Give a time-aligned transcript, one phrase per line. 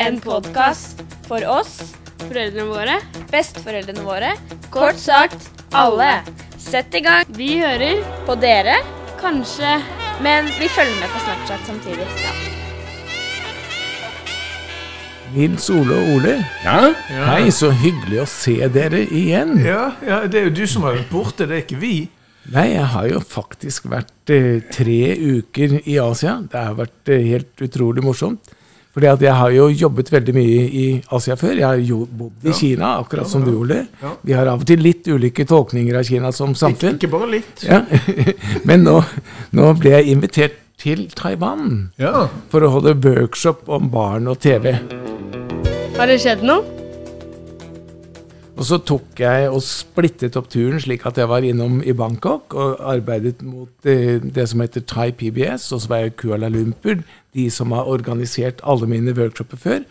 [0.00, 1.74] En podkast for oss,
[2.22, 2.94] foreldrene våre,
[3.28, 4.30] besteforeldrene våre,
[4.72, 6.22] kort sagt alle.
[6.56, 7.28] Sett i gang.
[7.36, 8.78] Vi hører på dere,
[9.20, 9.74] kanskje,
[10.24, 12.06] men vi følger med på Snapchat samtidig.
[12.22, 12.32] Ja.
[15.34, 16.36] Nils Ole og Ole.
[16.64, 16.78] Ja?
[17.28, 19.58] Hei, så hyggelig å se dere igjen.
[19.66, 21.98] Ja, ja, det er jo du som har vært borte, det er ikke vi.
[22.54, 25.02] Nei, jeg har jo faktisk vært eh, tre
[25.36, 26.38] uker i Asia.
[26.40, 28.56] Det har vært eh, helt utrolig morsomt.
[28.90, 31.52] Fordi at jeg har jo jobbet veldig mye i Asia før.
[31.54, 33.84] Jeg har jo bodd i Kina, akkurat som du, Ole.
[34.02, 34.10] Ja.
[34.26, 36.96] Vi har av og til litt ulike tolkninger av Kina som samfunn.
[36.98, 37.62] ikke bare litt.
[37.62, 37.84] Ja.
[38.68, 38.96] Men nå,
[39.54, 42.26] nå ble jeg invitert til Taiwan Ja.
[42.50, 44.74] for å holde workshop om barn og TV.
[46.00, 46.64] Har det skjedd noe?
[48.60, 52.52] Og så tok jeg og splittet opp turen slik at jeg var innom i Bangkok
[52.60, 56.50] og arbeidet mot det, det som heter Thai PBS, og så var jeg i Kuala
[56.52, 57.00] Lumpur,
[57.36, 59.82] de som har organisert alle mine workshoper før.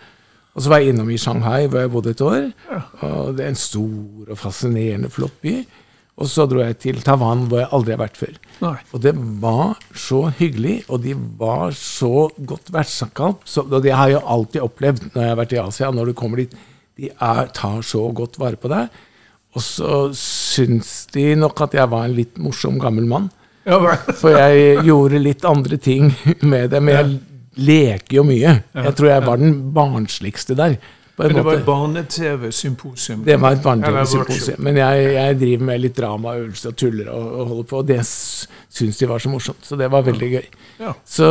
[0.56, 2.50] Og så var jeg innom i Shanghai, hvor jeg bodde et år.
[3.06, 5.54] Og det er en stor og fascinerende, flott by.
[6.20, 8.34] Og så dro jeg til Taiwan, hvor jeg aldri har vært før.
[8.60, 8.74] Nei.
[8.92, 13.46] Og det var så hyggelig, og de var så godt vertskap.
[13.64, 15.92] Og det har jeg jo alltid opplevd når jeg har vært i Asia.
[15.96, 16.58] Når du kommer dit,
[17.00, 18.92] de er, tar så godt vare på deg.
[19.56, 23.32] Og så syns de nok at jeg var en litt morsom gammel mann.
[23.70, 23.80] Ja.
[24.20, 26.12] For jeg gjorde litt andre ting
[26.52, 26.84] med det.
[26.84, 27.18] Men jeg
[27.58, 28.60] leker jo mye.
[28.76, 30.78] Jeg tror jeg var den barnsligste der.
[31.20, 33.24] På en Men det var et barne-TV-symposium.
[33.28, 34.62] Det var et barne-TV-symposium.
[34.64, 37.98] Men jeg, jeg driver med litt dramaøvelser og tuller og, og holder på, og det
[38.08, 39.66] syns de var så morsomt.
[39.68, 40.48] Så det var veldig gøy.
[40.80, 40.94] Ja.
[41.04, 41.28] Så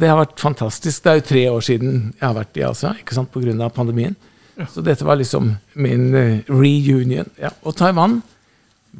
[0.00, 1.02] det har vært fantastisk.
[1.04, 3.68] Det er jo tre år siden jeg har vært i Asia ikke sant, pga.
[3.68, 4.16] pandemien.
[4.72, 7.28] Så dette var liksom min eh, reunion.
[7.36, 7.52] Ja.
[7.62, 8.22] Og Taiwan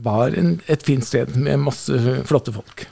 [0.04, 1.96] var en, et fint sted med masse
[2.28, 2.84] flotte folk.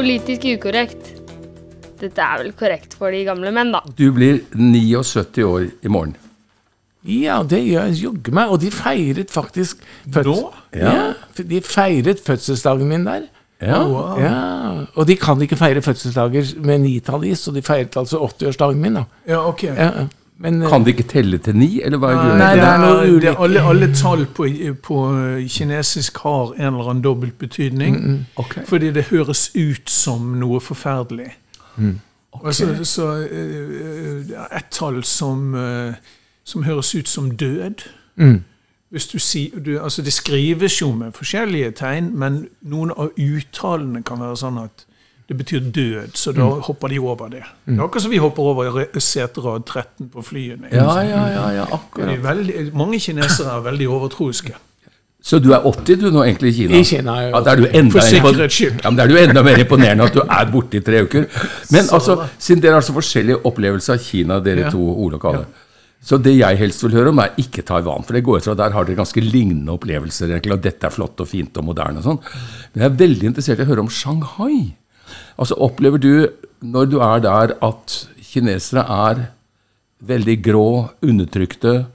[0.00, 1.10] Politisk ukorrekt.
[2.00, 3.82] Dette er vel korrekt for de gamle menn, da.
[3.98, 6.14] Du blir 79 år i morgen.
[7.04, 8.48] Ja, det gjør jeg jogge meg.
[8.48, 10.52] Og de feiret faktisk føds- Nå?
[10.80, 11.12] Ja.
[11.36, 13.26] de feiret fødselsdagen min der.
[13.60, 13.82] Ja.
[13.84, 14.16] Wow.
[14.18, 18.80] Ja, Og de kan ikke feire fødselsdager med nitall i, så de feiret altså 80-årsdagen
[18.80, 18.94] min.
[18.94, 19.04] da.
[19.28, 19.62] Ja, ok.
[19.64, 20.06] Ja, ja.
[20.40, 22.38] Men, Kan de ikke telle til ni, eller hva er grunnen?
[22.40, 24.46] Nei, det det er noe det er alle, alle tall på,
[24.82, 25.00] på
[25.52, 27.98] kinesisk har en eller annen dobbelt betydning.
[28.40, 28.64] okay.
[28.66, 31.28] Fordi det høres ut som noe forferdelig.
[32.44, 35.94] Altså, så Et det er ett tall som, eh,
[36.44, 37.84] som høres ut som død.
[38.16, 38.44] Mm.
[38.90, 44.02] Hvis du sier, du, altså Det skrives jo med forskjellige tegn, men noen av uttalene
[44.02, 44.86] kan være sånn at
[45.30, 47.44] det betyr død, så da hopper de over det.
[47.66, 50.66] Det er akkurat som vi hopper over seterad 13 på flyene.
[50.74, 52.18] Ja, ja, ja, ja, akkurat.
[52.24, 54.56] veldig, mange kinesere er veldig overtroiske.
[55.22, 56.78] Så du er 80 du nå egentlig i Kina?
[56.80, 58.78] I Kina er Ja, er du enda For sikkerhets skyld.
[58.82, 61.26] Ja, men da er du enda mer imponerende at du er borte i tre uker.
[61.70, 64.70] Men altså, siden dere har så forskjellige opplevelser av Kina, dere Ja.
[64.70, 65.44] to Ole og Kalle,
[66.02, 68.02] så det jeg helst vil høre om, er ikke Taiwan.
[68.02, 70.86] For det går ut fra at der har dere ganske lignende opplevelser, egentlig, og dette
[70.86, 72.18] er flott og fint og moderne og sånn.
[72.74, 74.74] Men jeg er veldig interessert i å høre om Shanghai.
[75.38, 76.12] Altså, opplever du,
[76.62, 77.96] når du er der, at
[78.32, 79.26] kinesere er
[80.06, 80.66] veldig grå,
[81.04, 81.86] undertrykte,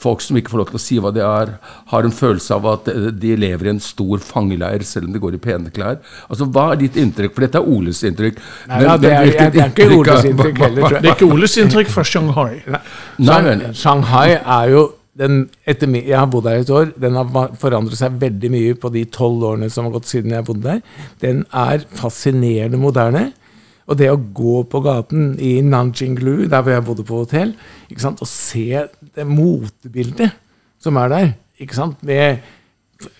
[0.00, 1.50] folk som ikke får lov til å si hva de er,
[1.90, 2.86] har en følelse av at
[3.20, 5.98] de lever i en stor fangeleir selv om de går i pene klær.
[6.30, 7.34] Altså, Hva er ditt inntrykk?
[7.36, 8.38] For dette er Oles inntrykk.
[8.70, 11.02] Nei, ja, det er- hvilket det er ikke Oles inntrykk heller, tror jeg.
[11.04, 12.54] Det er ikke Oles inntrykk fra Shanghai.
[13.18, 14.86] Nei, men, Shanghai er jo
[15.18, 16.92] den, etter, Jeg har bodd der et år.
[17.00, 20.46] Den har forandret seg veldig mye på de tolv årene som har gått siden jeg
[20.46, 20.82] bodde der.
[21.22, 23.30] Den er fascinerende moderne.
[23.90, 27.56] Og det å gå på gaten i Nanjinglu, der hvor jeg bodde på hotell,
[27.90, 28.84] og se
[29.16, 30.36] det motebildet
[30.80, 31.32] som er der,
[32.06, 32.38] med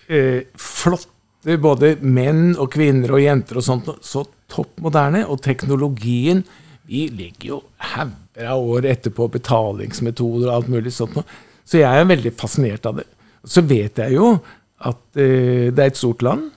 [0.07, 5.25] eh, flotte både menn og kvinner og jenter og sånt, så topp moderne.
[5.27, 6.45] Og teknologien
[6.91, 11.23] Vi ligger jo hauger av år etterpå, betalingsmetoder og alt mulig sånt noe.
[11.65, 13.07] Så jeg er veldig fascinert av det.
[13.47, 14.33] Så vet jeg jo
[14.81, 16.49] at eh, det er et stort land,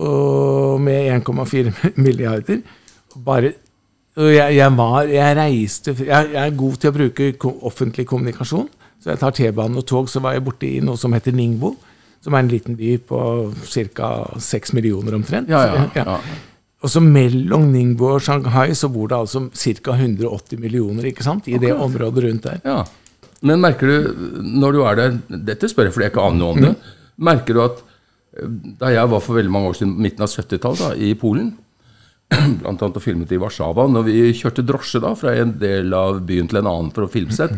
[0.00, 1.72] og med 1,4
[2.04, 2.62] milliarder.
[3.24, 3.52] Bare
[4.20, 8.68] jeg, jeg var Jeg reiste jeg, jeg er god til å bruke offentlig kommunikasjon.
[9.00, 10.10] Så jeg tar T-banen og tog.
[10.12, 11.72] Så var jeg borte i noe som heter Ningbo.
[12.20, 13.20] Som er en liten by på
[13.96, 14.10] ca.
[14.36, 15.48] 6 millioner omtrent.
[15.48, 16.18] Ja, ja, ja.
[16.80, 19.96] Og så mellom Ningbo og Shanghai så bor det altså ca.
[19.96, 21.48] 180 millioner ikke sant?
[21.48, 22.60] i det området rundt der.
[22.64, 22.82] Ja.
[23.46, 25.14] Men merker du, når du er der
[25.48, 26.74] Dette spør jeg fordi jeg ikke aner noe om det.
[27.30, 28.46] Merker du at eh,
[28.80, 31.54] da jeg var for veldig mange år siden, midten av 70-tallet, i Polen
[32.60, 33.88] Blant annet og filmet i Warszawa.
[33.90, 37.10] Når vi kjørte drosje da, fra en del av byen til en annen for å
[37.10, 37.56] filmsett,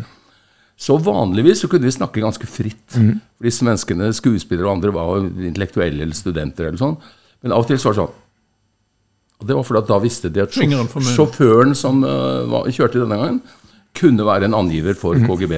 [0.82, 2.96] så vanligvis så kunne vi snakke ganske fritt.
[2.96, 6.96] For disse menneskene, skuespillere og andre, var intellektuelle eller studenter eller sånn.
[7.44, 8.18] Men av og til så var det sånn
[9.42, 13.18] Og det var fordi at da visste de at sjåføren som uh, var, kjørte denne
[13.18, 13.40] gangen,
[13.98, 15.52] kunne være en angiver for KGB.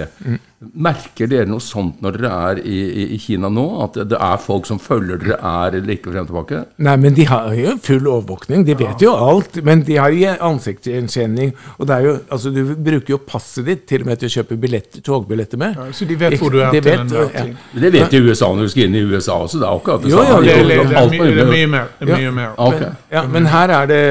[0.81, 3.65] Merker dere noe sånt når dere er i, i, i Kina nå?
[3.85, 6.61] At det er folk som følger dere er eller ikke frem og tilbake?
[6.87, 8.65] Nei, men de har jo full overvåkning.
[8.67, 9.59] De vet jo alt.
[9.67, 11.53] Men de har jo ansiktsgjenkjenning.
[11.79, 14.35] Og det er jo, altså, du bruker jo passet ditt til og med til å
[14.39, 15.77] kjøpe billetter, togbilletter med.
[15.79, 17.45] Ja, så de vet hvor du er De til vet, enhver ja.
[17.85, 19.61] Det vet de i USA når du skal inn i USA også.
[19.61, 20.41] Det er akkurat det samme.
[20.49, 21.93] Det, det- er- mye- det er mye mer.
[22.01, 22.19] Det er Ja.
[22.25, 22.51] mye mer.
[22.59, 22.83] Ok.
[23.13, 24.03] Ja, men her er det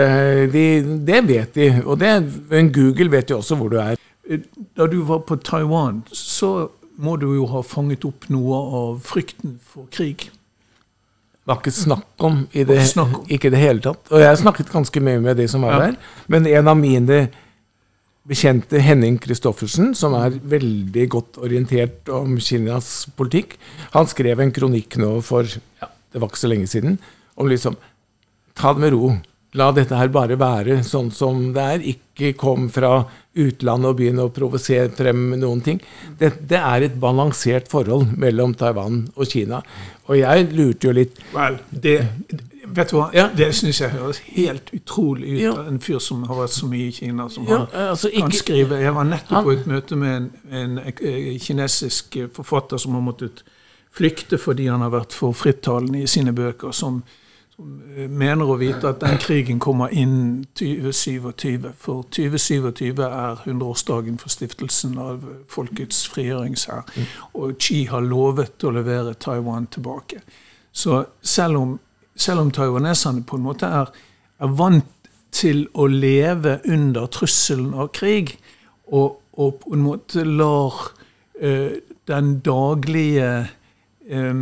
[0.54, 0.66] de,
[1.12, 1.70] Det vet de.
[1.86, 2.14] Og det,
[2.50, 3.96] men Google vet jo også hvor du er.
[4.78, 9.58] Da du var på Taiwan, så må du jo ha fanget opp noe av frykten
[9.68, 10.30] for krig.
[11.44, 13.18] Det var ikke snakk om i det, om.
[13.28, 14.06] ikke det hele tatt.
[14.14, 15.80] Og jeg snakket ganske mye med de som var Ja.
[15.88, 15.98] der.
[16.32, 17.30] Men en av mine
[18.26, 23.58] bekjente, Henning Christoffersen, som er veldig godt orientert om Kinas politikk,
[23.92, 27.00] han skrev en kronikk nå for ja, det var ikke så lenge siden
[27.36, 27.76] om liksom
[28.56, 29.08] Ta det med ro.
[29.60, 31.84] La dette her bare være sånn som det er.
[31.94, 33.04] Ikke kom fra
[33.38, 35.82] utlandet og begynn å provosere frem noen ting.
[36.20, 39.62] Det, det er et balansert forhold mellom Taiwan og Kina.
[40.10, 42.00] Og jeg lurte jo litt Vel, det
[42.74, 43.10] Vet du hva?
[43.14, 43.26] Ja.
[43.36, 45.42] Det syns jeg høres helt utrolig ut.
[45.44, 45.52] Ja.
[45.68, 48.80] En fyr som har vært så mye i Kina, som Ja, altså kan skrive.
[48.82, 53.04] Jeg var nettopp Han- på et møte med en, en eh, kinesisk forfatter som har
[53.06, 53.44] måttet
[53.94, 57.04] flykte fordi han har vært for frittalende i sine bøker, som,
[57.58, 61.70] mener å vite at den krigen kommer innen 2027.
[61.80, 66.90] For 2027 er 100-årsdagen for stiftelsen av eh, Folkets frigjøringshær.
[67.38, 70.24] Og Xi har lovet å levere Taiwan tilbake.
[70.74, 71.78] Så selv om,
[72.16, 73.94] selv om taiwaneserne på en måte er,
[74.42, 74.90] er vant
[75.34, 78.36] til å leve under trusselen av krig,
[78.94, 80.76] og, og på en måte lar
[81.42, 81.74] uh,
[82.10, 83.30] den daglige
[84.10, 84.42] eh,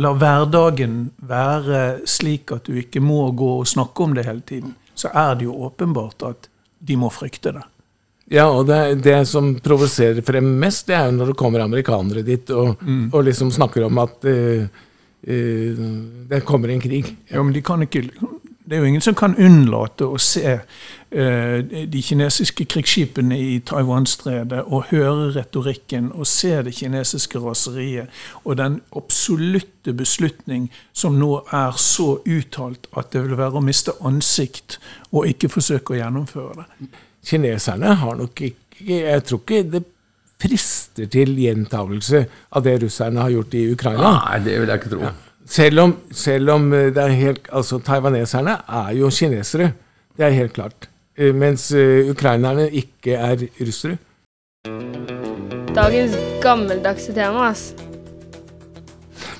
[0.00, 4.74] La hverdagen være slik at du ikke må gå og snakke om det hele tiden,
[4.94, 6.48] så er det jo åpenbart at
[6.84, 7.64] de må frykte det.
[8.32, 12.24] Ja, og det, det som provoserer frem mest, det er jo når det kommer amerikanere
[12.24, 12.80] dit og,
[13.12, 14.64] og liksom snakker om at uh,
[15.28, 15.82] uh,
[16.30, 17.10] det kommer en krig.
[17.28, 18.06] Ja, men de kan ikke,
[18.64, 21.56] det er jo ingen som kan unnlate å se eh,
[21.92, 28.78] de kinesiske krigsskipene i Taiwan-stredet og høre retorikken og se det kinesiske raseriet og den
[28.96, 34.78] absolutte beslutning som nå er så uttalt at det vil være å miste ansikt
[35.12, 36.92] og ikke forsøke å gjennomføre det.
[37.24, 39.84] Kineserne har nok ikke Jeg tror ikke det
[40.42, 44.10] frister til gjentagelse av det russerne har gjort i Ukraina.
[44.18, 45.12] Nei, det vil jeg ikke tro.
[45.46, 49.72] Selv om, selv om eh, det er helt, altså taiwaneserne er jo kinesere,
[50.16, 50.88] det er helt klart.
[51.18, 53.98] Eh, Mens eh, ukrainerne ikke er russere.
[55.74, 57.74] Dagens gammeldagse tema, ass.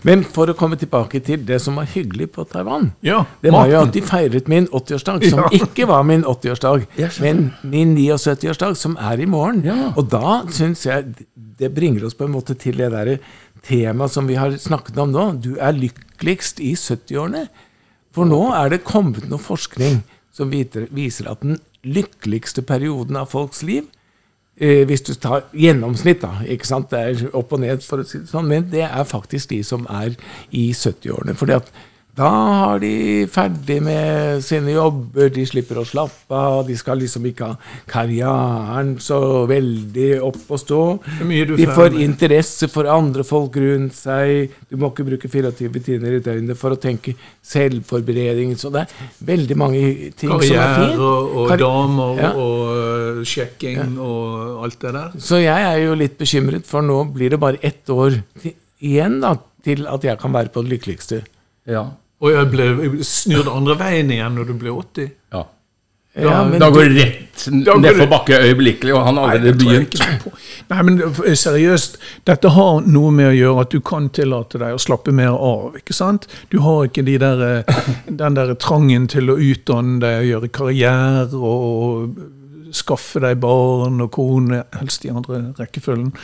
[0.05, 3.69] Men for å komme tilbake til det som var hyggelig på Taiwan Ja, Det var
[3.71, 5.49] jo at de feiret min 80-årsdag, som Ja.
[5.53, 6.87] ikke var min 80-årsdag,
[7.21, 9.63] men min 79-årsdag, som er i morgen.
[9.65, 9.93] Ja.
[9.97, 11.15] Og da syns jeg
[11.59, 13.19] det bringer oss på en måte til det derre
[13.65, 15.41] temaet som vi har snakket om nå.
[15.41, 17.47] Du er lykkeligst i 70-årene.
[18.13, 20.03] For nå er det kommet noe forskning
[20.35, 23.87] som viser at den lykkeligste perioden av folks liv
[24.57, 26.45] eh, Hvis du tar gjennomsnitt, da.
[26.47, 26.91] ikke sant?
[26.91, 28.49] Det er opp og ned, for å si det sånn.
[28.51, 30.15] Men det er faktisk de som er
[30.51, 31.35] i 70-årene.
[31.35, 31.73] fordi at
[32.15, 37.25] da har de ferdig med sine jobber, de slipper å slappe av, de skal liksom
[37.27, 37.57] ikke ha
[37.91, 39.19] karrieren så
[39.51, 40.81] veldig opp og stå.
[41.57, 44.53] De får interesse for andre folk rundt seg.
[44.71, 48.55] Du må ikke bruke 24 timer i døgnet for å tenke selvforberedning.
[48.61, 49.83] Så det er veldig mange
[50.19, 51.01] ting som er fint.
[51.01, 52.31] og, og Kar- damer Ja.
[52.37, 55.11] og sjekking sjekking og alt det der.
[55.19, 59.21] Så jeg er jo litt bekymret, for nå blir det bare ett år til, igjen
[59.21, 61.23] da, til at jeg kan være på det lykkeligste.
[61.67, 61.85] Ja.
[62.23, 65.11] Og jeg ble snurret andre veien igjen når du ble 80.
[65.35, 65.45] ja.
[66.17, 69.97] Ja, men Da går det rett Da nedfor bakke øyeblikkelig, og han har allerede begynt.
[70.71, 71.97] Nei, men eh, seriøst,
[72.31, 75.75] dette har noe med å gjøre at du kan tillate deg å slappe mer av.
[75.81, 76.29] ikke sant?
[76.55, 77.83] Du har ikke de der, eh,
[78.23, 82.15] den der trangen til å utdanne deg, gjøre karriere og
[82.75, 86.13] skaffe deg barn og kone, helst i andre rekkefølgen.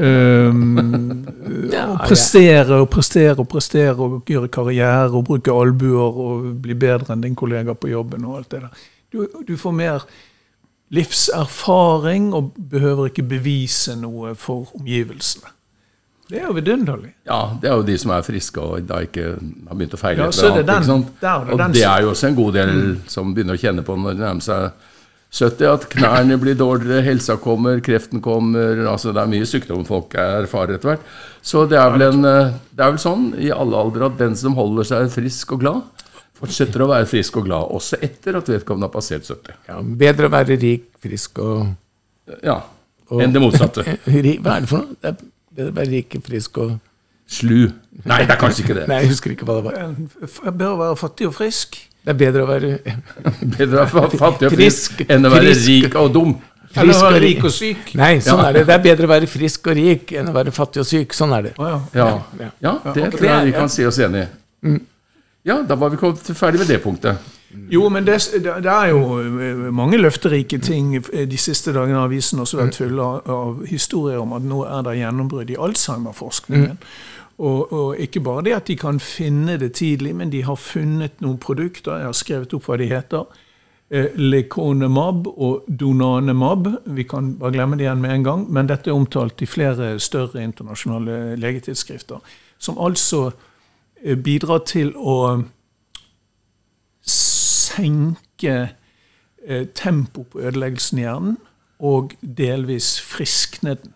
[0.00, 1.26] Um,
[1.70, 7.12] og prestere og prestere og prestere og gjøre karriere og bruke albuer og bli bedre
[7.14, 8.82] enn din kollega på jobben og alt det der.
[9.12, 10.06] Du, du får mer
[10.94, 15.52] livserfaring og behøver ikke bevise noe for omgivelsene.
[16.30, 17.10] Det er jo vidunderlig.
[17.26, 20.28] Ja, det er jo de som er friske og da ikke har begynt å feile.
[20.28, 23.00] Ja, så er det den- er det og det er jo også en god del
[23.08, 24.70] som begynner å kjenne på når de nærmer seg
[25.30, 30.16] 70, at knærne blir dårligere, helsa kommer, kreften kommer altså Det er mye sykdom folk
[30.18, 31.04] erfarer etter hvert.
[31.42, 34.34] Så det er vel, en, eh, det er vel sånn i alle aldre at den
[34.38, 36.08] som holder seg frisk og glad,
[36.40, 39.54] fortsetter å være frisk og glad også etter at vedkommende har passert 70.
[39.70, 41.70] Ja, bedre å være rik, frisk og
[42.46, 42.60] Ja,
[43.10, 43.82] Enn det motsatte.
[44.06, 44.94] Hva er det for noe?
[44.98, 46.78] Det er bedre å være rik, frisk og
[47.30, 47.70] Slu.
[48.10, 48.88] Nei, det er kanskje ikke det.
[48.90, 49.76] Nei, jeg husker ikke hva det var.
[49.78, 51.76] Jeg Bør være fattig og frisk.
[52.04, 52.70] Det er bedre å være
[53.58, 55.02] Bedre å være fattig og frisk Frisk.
[55.10, 55.68] enn å være Frisk.
[55.68, 56.36] rik og dum.
[56.70, 57.44] Eller Frisk være og rik.
[57.44, 57.94] og syk.
[57.98, 58.48] Nei, sånn Ja.
[58.48, 58.66] er det.
[58.68, 61.12] Det er bedre å være frisk og rik enn å være fattig og syk.
[61.18, 61.52] Sånn er det.
[61.58, 61.80] Oh, ja.
[61.94, 62.50] Ja, Ja.
[62.62, 64.26] ja det tror jeg vi kan si oss enig
[64.64, 64.78] i.
[65.44, 67.16] Ja, da var vi kommet ferdig med det punktet.
[67.72, 71.96] Jo, men det, det er jo eh, mange løfterike ting de siste dagene.
[71.98, 75.56] har avisen også vært full av, av historier om at nå er det gjennombrudd i
[75.58, 76.76] Alzheimer-forskningen.
[77.40, 81.22] Og, og ikke bare det at de kan finne det tidlig, men de har funnet
[81.24, 81.96] noen produkter.
[81.96, 83.38] Jeg har skrevet opp hva de heter.
[83.90, 86.68] Eh, Leconemab og Donanemab.
[86.84, 88.44] Vi kan bare glemme det igjen med en gang.
[88.52, 92.20] Men dette er omtalt i flere større internasjonale legetidsskrifter.
[92.58, 93.30] Som altså
[94.04, 95.16] eh, bidrar til å
[97.08, 98.56] senke
[99.46, 101.36] eh, tempo på ødeleggelsen i hjernen,
[101.80, 103.94] og delvis friskne den.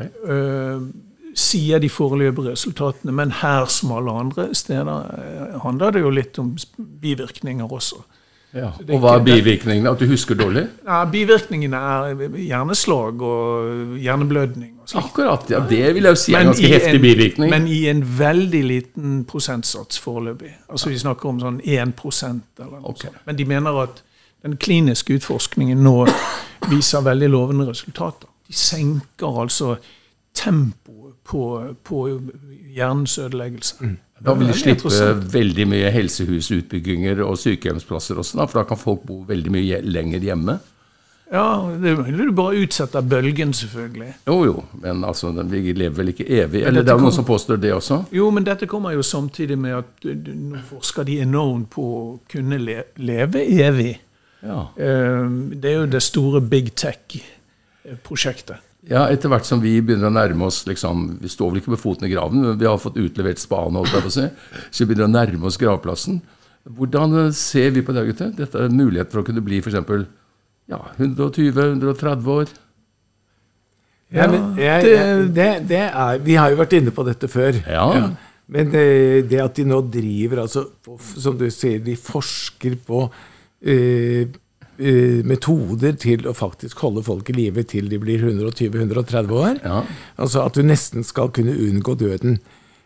[0.00, 0.80] Eh,
[1.34, 6.38] sier de foreløpige resultatene, men her som alle andre steder eh, handler det jo litt
[6.42, 6.56] om
[7.02, 8.02] bivirkninger også.
[8.52, 8.68] Ja.
[8.92, 9.88] Og hva er bivirkningene?
[9.88, 10.66] At du husker dårlig?
[10.84, 14.74] Ja, bivirkningene er hjerneslag og hjerneblødning.
[14.82, 14.92] og.
[15.00, 15.50] Akkurat.
[15.50, 17.50] ja, Det vil jeg jo si er en ganske heftig en- bivirkning.
[17.50, 20.52] Men i en veldig liten prosentsats foreløpig.
[20.68, 21.94] Altså Vi snakker om sånn 1
[22.60, 23.08] eller noe okay.
[23.08, 23.26] sånt.
[23.26, 24.02] Men de mener at
[24.42, 26.06] den kliniske utforskningen nå
[26.68, 28.28] viser veldig lovende resultater.
[28.48, 29.76] De senker altså
[30.34, 32.02] tempoet på, på
[32.74, 33.92] hjernens ødeleggelse.
[34.22, 34.90] Da vil de slippe
[35.32, 40.22] veldig mye helsehusutbygginger og sykehjemsplasser også, da, for da kan folk bo veldig mye lenger
[40.22, 40.58] hjemme.
[41.32, 44.10] Ja, det vil du bare utsette bølgen, selvfølgelig.
[44.28, 46.60] Jo jo, men altså, vi lever vel ikke evig?
[46.68, 48.02] Eller det er noen som påstår det også?
[48.12, 52.58] Jo, men dette kommer jo samtidig med at nå forsker de enormt på å kunne
[52.60, 53.94] le, leve evig.
[54.44, 54.66] Ja.
[54.76, 55.24] Eh,
[55.56, 58.60] Det er jo det store big tech-prosjektet.
[58.90, 61.78] Ja, etter hvert som vi begynner å nærme oss liksom, Vi står vel ikke med
[61.78, 64.24] foten i graven, men vi har fått utlevert spaden, holdt jeg på å si.
[64.70, 66.18] Så vi begynner å nærme oss gravplassen.
[66.66, 68.34] Hvordan eh, ser vi på det, gutter?
[68.34, 69.78] Dette er en mulighet for å kunne bli f.eks.
[70.70, 72.52] Ja, 120-130 år.
[74.12, 77.56] Ja, men jeg, jeg, det, det er, vi har jo vært inne på dette før.
[77.64, 77.86] Ja.
[78.52, 78.84] Men det,
[79.30, 80.66] det at de nå driver altså,
[80.98, 84.40] Som du sier, de forsker på eh, eh,
[85.28, 89.58] metoder til å faktisk holde folk i live til de blir 120-130 år.
[89.62, 89.82] Ja.
[90.16, 92.38] Altså at du nesten skal kunne unngå døden.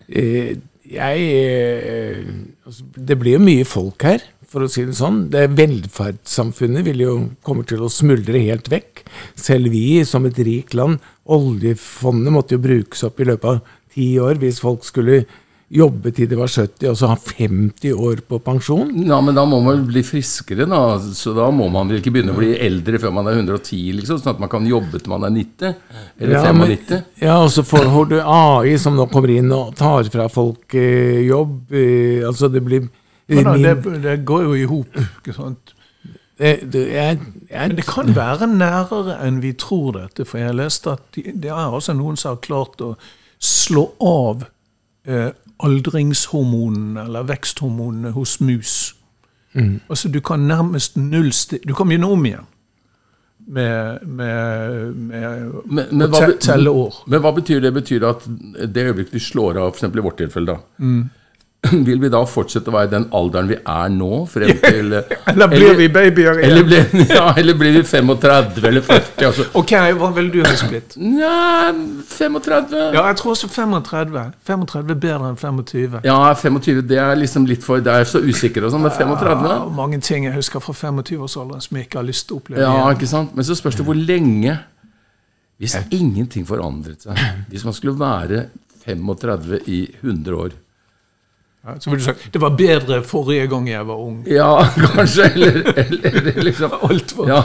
[0.09, 2.27] Eh, jeg eh,
[2.67, 5.25] altså, Det blir jo mye folk her, for å si det sånn.
[5.33, 7.15] Det Velferdssamfunnet vil jo
[7.47, 9.03] kommer til å smuldre helt vekk.
[9.35, 14.13] Selv vi som et rikt land, oljefondet måtte jo brukes opp i løpet av ti
[14.23, 15.25] år hvis folk skulle
[15.73, 18.93] jobbe til de var 70 og så ha 50 år på pensjon.
[19.07, 20.99] ja, men da må man bli friskere, da.
[21.01, 24.21] Så da må man vel ikke begynne å bli eldre før man er 110, liksom,
[24.23, 25.75] sånn at man kan jobbe til man er 90?
[26.21, 30.05] Eller Ja, men- Ja, og så får du AI som nå kommer inn og tar
[30.05, 31.73] fra folk eh, jobb.
[31.73, 32.89] Eh, altså det blir
[33.29, 34.87] Ja, da, min- det, det går jo i hop.
[35.19, 35.73] ikke sant?
[36.39, 37.19] Det, det, jeg,
[37.51, 40.25] jeg, Men det kan være nærere enn vi tror dette.
[40.25, 42.95] For jeg leste at de, det er altså noen som har klart å
[43.41, 44.45] slå av
[45.09, 45.33] eh,
[45.65, 48.75] aldringshormonene, eller veksthormonene, hos mus.
[49.57, 52.45] Altså du kan nærmest nullstille Du kan begynne om igjen
[53.47, 56.99] med, med, med Men, men, å telle år.
[57.07, 57.71] men hva betyr det?
[57.73, 58.27] Betyr det at
[58.75, 59.87] det øyeblikket de slår av, f.eks.
[59.87, 60.83] i vårt tilfelle, da
[61.89, 64.93] Vil vi da fortsette å være den alderen vi er nå, frem til
[65.33, 66.91] Eller blir vi babyer eller, igjen?
[66.93, 69.27] blir, ja, eller blir vi 35 eller 40?
[69.29, 69.47] Altså.
[69.61, 70.97] Ok, hva ville du ha blitt?
[71.17, 71.73] Nja,
[72.11, 72.77] 35?
[72.97, 74.23] Ja, jeg tror også 35.
[74.51, 75.99] 35 er bedre enn 25.
[76.07, 79.49] Ja, 25 det er liksom litt for Det er så usikker og sånn, men 35?
[79.51, 82.63] Ja, mange ting jeg husker fra 25-årsalderen som jeg ikke har lyst til å oppleve
[82.63, 82.97] Ja, igjen.
[83.01, 83.35] ikke sant?
[83.37, 84.59] Men så spørs det hvor lenge
[85.63, 87.21] Hvis ingenting forandret seg
[87.51, 88.47] Hvis man skulle være
[88.87, 90.55] 35 i 100 år
[91.79, 94.21] så ville du sagt det var bedre forrige gang jeg var ung.
[94.31, 94.51] Ja,
[94.95, 95.31] kanskje.
[95.35, 97.43] Eller, eller, eller liksom Alt var Ja.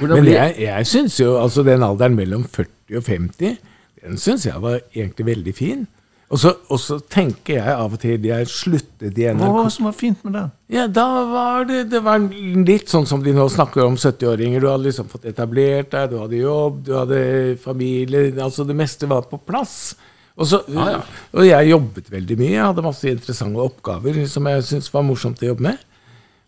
[0.00, 3.58] Men jeg, jeg syns jo altså den alderen mellom 40 og 50,
[4.02, 5.82] den syns jeg var egentlig veldig fin.
[6.32, 9.72] Og så, og så tenker jeg av og til Jeg sluttet i Hva NRK det
[9.74, 10.52] som var fint med den?
[10.72, 14.62] Ja, da var det, det var litt sånn som de nå snakker om 70-åringer.
[14.64, 17.20] Du hadde liksom fått etablert deg, du hadde jobb, du hadde
[17.60, 18.32] familie.
[18.40, 19.92] altså Det meste var på plass.
[20.32, 21.00] Og, så, ah, ja.
[21.36, 22.52] og jeg jobbet veldig mye.
[22.54, 25.82] Jeg hadde masse interessante oppgaver som jeg syntes var morsomt å jobbe med.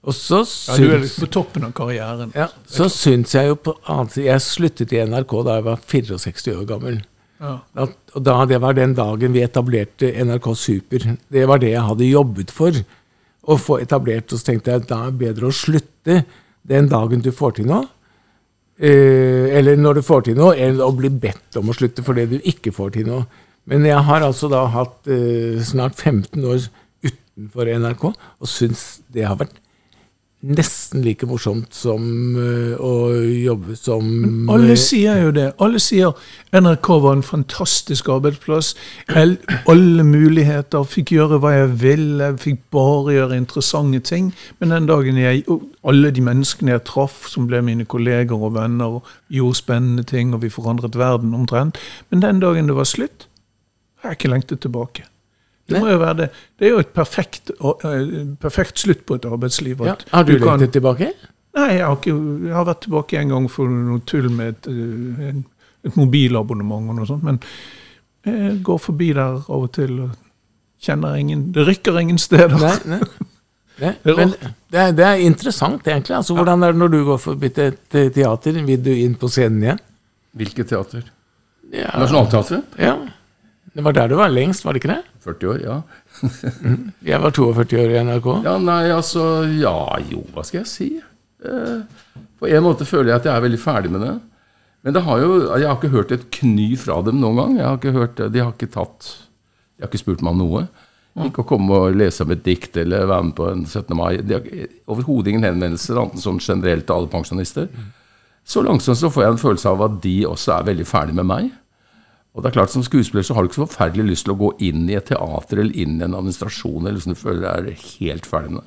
[0.05, 2.33] Og så Ja, du er liksom på toppen av karrieren.
[2.37, 5.79] ja, så syns jeg jo på annen side Jeg sluttet i NRK da jeg var
[5.81, 6.99] 64 år gammel.
[7.41, 7.55] Ja.
[7.75, 11.17] Da, og da, det var den dagen vi etablerte NRK Super.
[11.29, 12.77] Det var det jeg hadde jobbet for.
[13.45, 16.23] Å få etablert, og så tenkte jeg at da er det bedre å slutte
[16.65, 17.85] den dagen du får til noe.
[18.79, 22.25] Eh, eller når du får til noe, enn å bli bedt om å slutte fordi
[22.33, 23.27] du ikke får til noe.
[23.71, 26.67] Men jeg har altså da hatt eh, snart 15 år
[27.05, 29.61] utenfor NRK, og syns det har vært
[30.45, 32.05] nesten like morsomt som
[32.37, 35.47] eh, å jobbe som Men Alle sier jo det.
[35.63, 36.13] Alle sier
[36.53, 38.75] NRK var en fantastisk arbeidsplass.
[39.15, 40.85] Alle muligheter.
[40.89, 42.33] Fikk gjøre hva jeg ville.
[42.41, 44.33] Fikk bare gjøre interessante ting.
[44.61, 48.57] Men den dagen jeg og alle de menneskene jeg traff, som ble mine kolleger og
[48.59, 51.81] venner, og gjorde spennende ting, og vi forandret verden omtrent
[52.11, 53.29] Men den dagen det var slutt,
[54.09, 55.05] har ikke lengtet tilbake.
[55.69, 56.27] Det må jo være det.
[56.61, 59.81] Det er jo et perfekt, eh, perfekt slutt på et arbeidsliv.
[59.87, 59.95] ja.
[60.13, 61.13] Har du du lengtet tilbake?
[61.55, 62.15] Nei, jeg har, ikke,
[62.49, 64.67] jeg har vært tilbake en gang for noe tull med et,
[65.31, 65.45] et,
[65.87, 67.39] et mobilabonnement og noe sånt, men
[68.27, 70.11] jeg går forbi der av og til og
[70.85, 72.59] kjenner ingen Det rykker ingen steder.
[72.61, 73.01] Nei, nei.
[73.75, 74.31] Det Men
[74.71, 76.15] det er, det er interessant, egentlig.
[76.15, 78.61] Altså, hvordan er det når du går forbi et teater?
[78.69, 79.81] Vil du inn på scenen igjen?
[80.39, 81.03] Hvilket teater?
[81.75, 81.91] Ja.
[81.99, 82.77] Nationaltheatret?
[82.79, 82.95] ja.
[83.75, 85.03] Det var der du var lengst, var det ikke det?
[85.25, 85.77] 40 år, ja.
[87.11, 88.29] Jeg var 42 år i NRK.
[88.47, 89.25] Ja, nei, altså
[89.59, 89.75] Ja,
[90.11, 90.89] jo, hva skal jeg si?
[91.45, 94.15] Eh, på en måte føler jeg at jeg er veldig ferdig med det.
[94.85, 97.55] Men det har jo, jeg har ikke hørt et kny fra dem noen gang.
[97.59, 98.21] Jeg har ikke hørt.
[98.35, 99.11] De har ikke tatt
[99.75, 100.67] De har ikke spurt meg om noe.
[101.25, 103.95] Ikke å komme og lese om et dikt eller være med på en 17.
[103.97, 104.17] mai.
[104.21, 104.49] De har
[104.91, 107.69] overhodet ingen henvendelser, annet enn sånn generelt til alle pensjonister.
[108.45, 111.29] Så langsomt så får jeg en følelse av at de også er veldig ferdig med
[111.31, 111.53] meg.
[112.35, 114.39] Og det er klart Som skuespiller så har du ikke så forferdelig lyst til å
[114.41, 117.69] gå inn i et teater eller inn i en administrasjon eller som du føler er
[118.01, 118.65] helt ferdig med.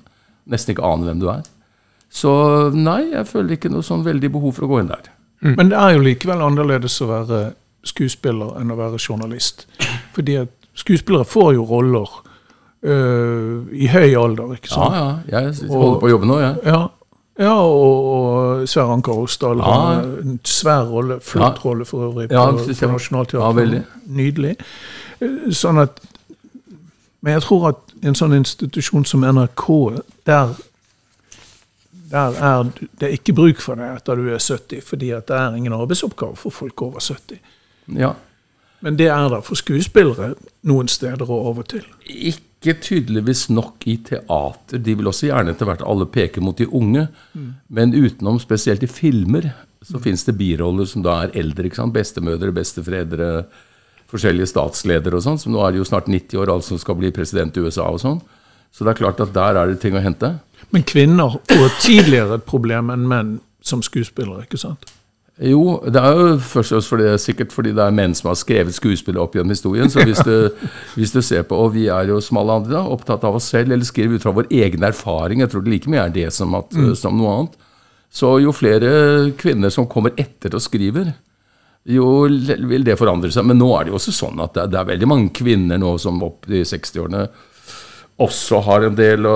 [0.47, 1.41] Nesten ikke aner hvem du er.
[2.10, 2.32] Så
[2.71, 5.10] nei, jeg føler ikke noe sånn veldig behov for å gå inn der.
[5.43, 7.41] Men det er jo likevel annerledes å være
[7.86, 9.65] skuespiller enn å være journalist.
[10.15, 12.08] Fordi at skuespillere får jo roller
[12.88, 15.27] øh, i høy alder, ikke Ja, sant?
[15.32, 15.41] ja.
[15.43, 16.56] Jeg holder på å jobbe nå, jeg.
[16.63, 16.86] Ja, ja
[17.45, 18.06] og,
[18.62, 19.63] og Sverre Anker Aasdal Ja.
[19.63, 21.62] har en svær rolle, flott Ja.
[21.69, 23.73] rolle for øvrig, på, Ja, på Nationaltheatret.
[23.73, 23.82] Ja.
[24.08, 24.56] Nydelig.
[25.21, 26.00] Eh, Sånn at
[27.21, 30.54] Men jeg tror at en sånn institusjon som NRK, der
[32.12, 32.63] der er
[33.00, 35.73] det er ikke bruk for deg etter du er 70, fordi at det er ingen
[35.73, 37.39] arbeidsoppgave for folk over 70.
[37.97, 38.13] Ja.
[38.82, 41.84] Men det er der for skuespillere noen steder og av og til.
[42.06, 44.81] Ikke tydeligvis nok i teater.
[44.81, 47.07] De vil også gjerne etter hvert alle peke mot de unge.
[47.69, 49.51] Men utenom spesielt i filmer
[49.85, 51.67] så fins det biroller som da er eldre.
[51.67, 51.93] ikke sant?
[51.93, 53.45] Bestemødre, bestefredere,
[54.09, 55.39] forskjellige statsledere og sånn.
[55.39, 58.01] Som nå er de jo snart 90 år, altså skal bli president i USA og
[58.03, 58.19] sånn.
[58.73, 60.35] Så det er klart at der er det ting å hente.
[60.73, 64.89] Men kvinner får tidligere problem enn menn som skuespillere, ikke sant?
[65.38, 68.38] Jo, det er jo først og fremst fordi, sikkert fordi det er menn som har
[68.39, 69.91] skrevet skuespillet opp gjennom historien.
[69.93, 70.50] Så hvis du,
[70.97, 73.69] hvis du ser på, og vi er jo som alle andre opptatt av oss selv,
[73.76, 76.56] eller skriver ut fra vår egen erfaring, jeg tror det like mye er det som,
[76.58, 77.60] at, som noe annet,
[78.17, 78.89] så jo flere
[79.38, 81.13] kvinner som kommer etter og skriver,
[81.88, 83.45] jo vil det forandre seg.
[83.47, 85.78] Men nå er det jo også sånn at det, er- det er veldig mange kvinner
[85.80, 87.28] nå som opp i 60-årene
[88.26, 89.28] også har en del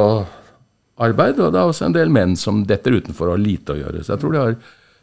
[1.02, 3.80] arbeid, og det er også en del menn som detter utenfor og har lite å
[3.84, 4.02] gjøre.
[4.02, 4.56] Så jeg tror det har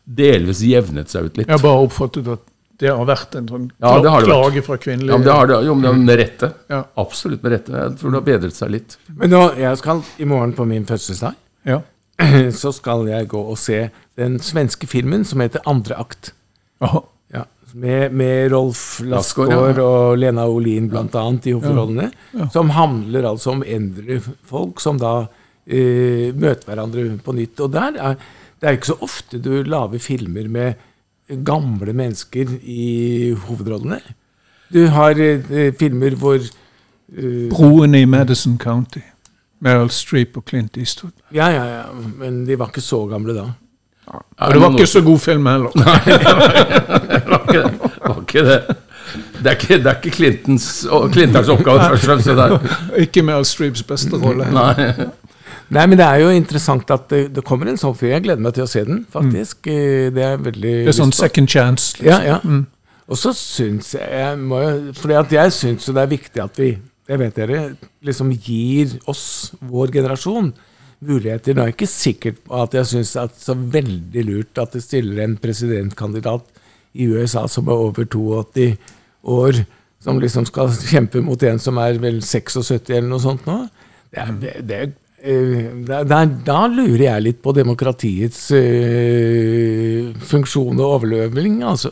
[0.08, 1.48] delvis jevnet seg ut litt.
[1.48, 2.46] Jeg har bare oppfattet at
[2.78, 4.30] det har vært en sånn Ja, det har det vært.
[4.30, 6.50] klage fra kvinnelige Ja, men det har det, jo, men det er med rette.
[6.70, 6.80] Ja.
[7.02, 7.74] Absolutt med rette.
[7.74, 8.98] Jeg tror det har bedret seg litt.
[9.18, 11.80] Men nå, jeg skal i morgen på min fødselsdag, Ja.
[12.62, 16.32] så skal jeg gå og se den svenske filmen som heter Andre akt.
[16.82, 17.02] Aha.
[17.34, 17.44] Ja,
[17.74, 19.20] med, med Rolf ja.
[19.20, 22.10] og Lena Olin blant annet i hovedrollene.
[22.54, 27.60] Som handler altså om eldre folk som da uh, møter hverandre på nytt.
[27.66, 28.18] Og der er,
[28.60, 30.72] det er ikke så ofte du lager filmer med
[31.44, 34.00] gamle mennesker i hovedrollene.
[34.72, 39.04] Du har eh, filmer hvor uh, Broen i Madison County.
[39.60, 41.12] Meryl Streep og Clint Eastwood.
[41.34, 41.82] Ja, ja, ja,
[42.18, 43.48] men de var ikke så gamle da.
[44.08, 45.70] Og det var ikke så god film heller.
[45.78, 47.72] Det var ikke det.
[47.82, 48.76] Det var ikke det.
[49.42, 52.26] Det er ikke, det er ikke Clintons, Clintons oppgave først og fremst.
[52.26, 52.94] der.
[52.96, 54.44] Ikke Meryl Streeps beste rolle.
[54.44, 54.76] heller.
[54.76, 55.06] Nei.
[55.74, 58.14] Nei, men det er jo interessant at det, det kommer en sånn fyr.
[58.14, 59.68] Jeg gleder meg til å se den, faktisk.
[59.68, 60.14] Mm.
[60.16, 61.98] Det er veldig Det er sånn second chance.
[62.00, 62.38] Ja, ja.
[62.40, 62.60] ja.
[63.08, 66.72] Og så syns jeg, jeg at jeg syns jo det er viktig at vi
[67.08, 67.60] jeg vet dere,
[68.04, 70.50] liksom gir oss, vår generasjon,
[70.98, 71.56] muligheter.
[71.56, 75.22] Det er ikke sikkert at jeg syns det er så veldig lurt at det stiller
[75.24, 76.60] en presidentkandidat
[76.98, 78.74] i USA som er over 82
[79.28, 79.62] år,
[80.04, 83.62] som liksom skal kjempe mot en som er vel 76 eller noe sånt nå.
[84.12, 84.96] Det er, det, det, er, eh,
[85.88, 91.90] da, da, da lurer jeg litt på demokratiets uh, funksjon og overleving, altså.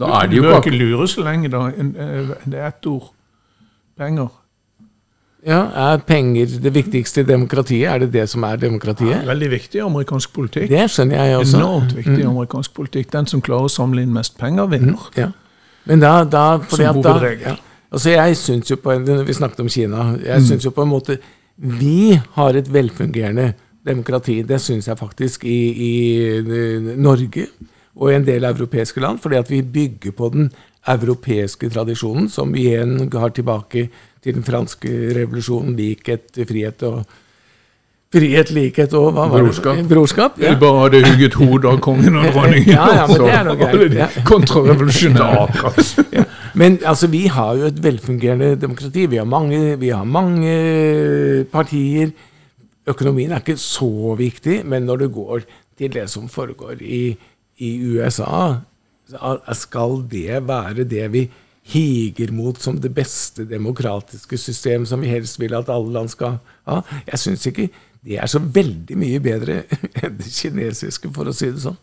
[0.00, 1.64] Er Du det jo ikke lure så lenge, da.
[1.74, 3.08] Eh, Det er ett ord.
[3.98, 4.28] Penger.
[5.46, 7.88] Ja, Er penger det viktigste i demokratiet?
[7.90, 9.26] Er det det som er demokratiet?
[9.26, 10.68] Veldig viktig i amerikansk politikk.
[10.70, 11.56] Det skjønner jeg også.
[11.56, 13.10] Enormt viktig i amerikansk politikk.
[13.12, 15.08] Den som klarer å samle inn mest penger, vinner.
[15.16, 15.30] Ja.
[15.84, 17.40] Men da, da Som hovedregel.
[17.48, 17.56] ja.
[17.90, 18.94] Altså jeg syns jo på
[19.26, 20.02] Vi snakket om Kina.
[20.12, 20.20] Mm.
[20.24, 21.18] Jeg synes jo på en måte
[21.60, 23.52] Vi har et velfungerende
[23.86, 24.42] demokrati.
[24.42, 25.92] Det syns jeg faktisk i, i,
[26.38, 27.46] eh, Norge
[27.96, 29.20] og i en del europeiske land.
[29.20, 30.50] Fordi at vi bygger på den
[30.88, 33.88] europeiske tradisjonen, som igjen har tilbake
[34.22, 35.76] til den franske revolusjonen.
[35.76, 37.04] Likhet, frihet og
[38.10, 39.52] Frihet, likhet og hva var det?
[39.52, 39.82] Brorskap.
[39.86, 40.38] Brorskap.
[40.42, 40.56] Ja.
[40.58, 42.72] Bare hadde hugget hodet av kongen og dronningen.
[42.72, 44.24] Ja, ja, men så det er greit, alle de.
[44.26, 45.44] Kontrarevolusjonære.
[46.16, 46.24] Ja.
[46.54, 49.06] Men altså, vi har jo et velfungerende demokrati.
[49.06, 52.10] Vi har mange, vi har mange partier.
[52.86, 55.44] Økonomien er ikke så viktig, men når det går
[55.78, 57.16] til det som foregår i,
[57.58, 58.56] i USA,
[59.52, 61.28] skal det være det vi
[61.70, 66.38] higer mot som det beste demokratiske system som vi helst vil at alle land skal
[66.66, 66.80] ha.
[67.06, 67.68] Jeg syns ikke
[68.04, 69.62] det er så veldig mye bedre
[70.02, 71.78] enn det kinesiske, for å si det sånn.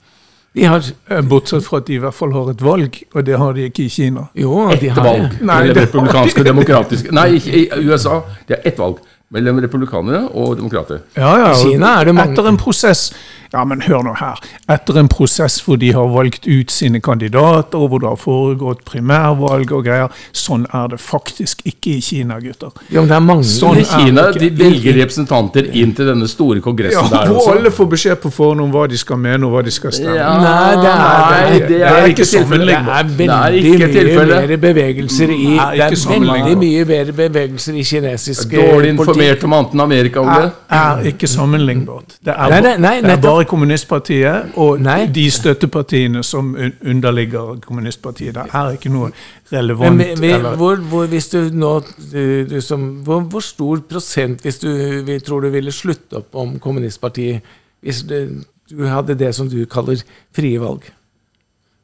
[0.57, 3.35] De har Eh, Bortsett fra at de i hvert fall har et valg, og det
[3.37, 4.23] har de ikke i Kina.
[4.35, 5.35] Jo, de har valg.
[5.45, 8.21] Nei, det- republikanske og demokratiske Nei, ikke i USA.
[8.47, 8.97] Det er ett valg
[9.31, 11.01] mellom republikanere og demokrater.
[11.17, 13.11] Ja, ja, og Kina er det mange- Etter en prosess
[13.53, 14.35] Ja, men hør nå her.
[14.67, 18.81] Etter en prosess hvor de har valgt ut sine kandidater, og hvor det har foregått
[18.83, 20.09] primærvalg og greier.
[20.35, 22.71] Sånn er det faktisk ikke i Kina, gutter.
[22.91, 26.27] Ja, men det er mange Sånn I Kina det de velger representanter inn til denne
[26.27, 27.55] store kongressen Ja, der hvor også.
[27.55, 30.15] alle får beskjed på forhånd om hva de skal mene og hva de skal stemme.
[30.19, 32.75] Ja, Nei, det er, nei, det er ikke Det tilfellet.
[32.75, 37.73] er Det er veldig mye bedre bevegelser i Nei, Det er veldig mye mer bevegelser
[37.79, 40.51] i kinesiske Dårlig informert om annet enn Amerika, Ole.
[40.69, 42.15] er, er ikke sammenlignbart.
[42.23, 45.05] Det er, Nei, nei, nei, det er bare kommunistpartiet og Nei.
[45.13, 46.53] de støttepartiene som
[46.85, 48.33] underligger kommunistpartiet.
[48.37, 49.11] Det er ikke noe
[49.51, 49.97] relevant.
[49.97, 51.73] Men, vi, eller- hvor, hvor, hvis du nå
[52.11, 54.69] du, du som, hvor, hvor stor prosent hvis du
[55.07, 57.41] vi tror du ville slutte opp om kommunistpartiet
[57.83, 60.01] hvis du, du hadde det som du kaller
[60.35, 60.83] frie valg?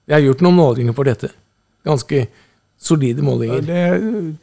[0.08, 1.30] Jeg har gjort noen målinger på dette.
[1.88, 2.26] Ganske
[2.84, 3.62] solide Ja, målinger.
[3.68, 3.84] det,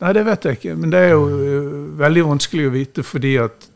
[0.00, 0.76] nei, det vet jeg ikke.
[0.80, 1.26] Men det er jo
[2.00, 3.66] veldig vanskelig å vite fordi at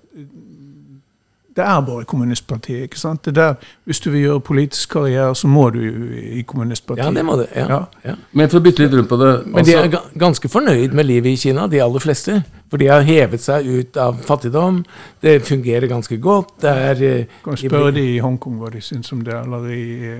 [1.55, 2.83] det er bare kommunistpartiet.
[2.89, 3.21] ikke sant?
[3.29, 3.55] Det der,
[3.87, 5.79] hvis du vil gjøre politisk karriere, så må du
[6.19, 7.05] i kommunistpartiet.
[7.07, 7.45] Ja, det må du.
[7.55, 7.79] Ja, Ja.
[8.05, 8.15] ja.
[8.33, 11.07] Men for å bytte litt rundt på det Men de er altså, ganske fornøyd med
[11.07, 12.41] livet i Kina, de aller fleste.
[12.71, 14.85] For de har hevet seg ut av fattigdom.
[15.23, 16.57] Det fungerer ganske godt.
[16.61, 19.69] Det er eh, Kan de spørre de i Hongkong hva de syns om det, eller
[19.71, 20.19] i, ø,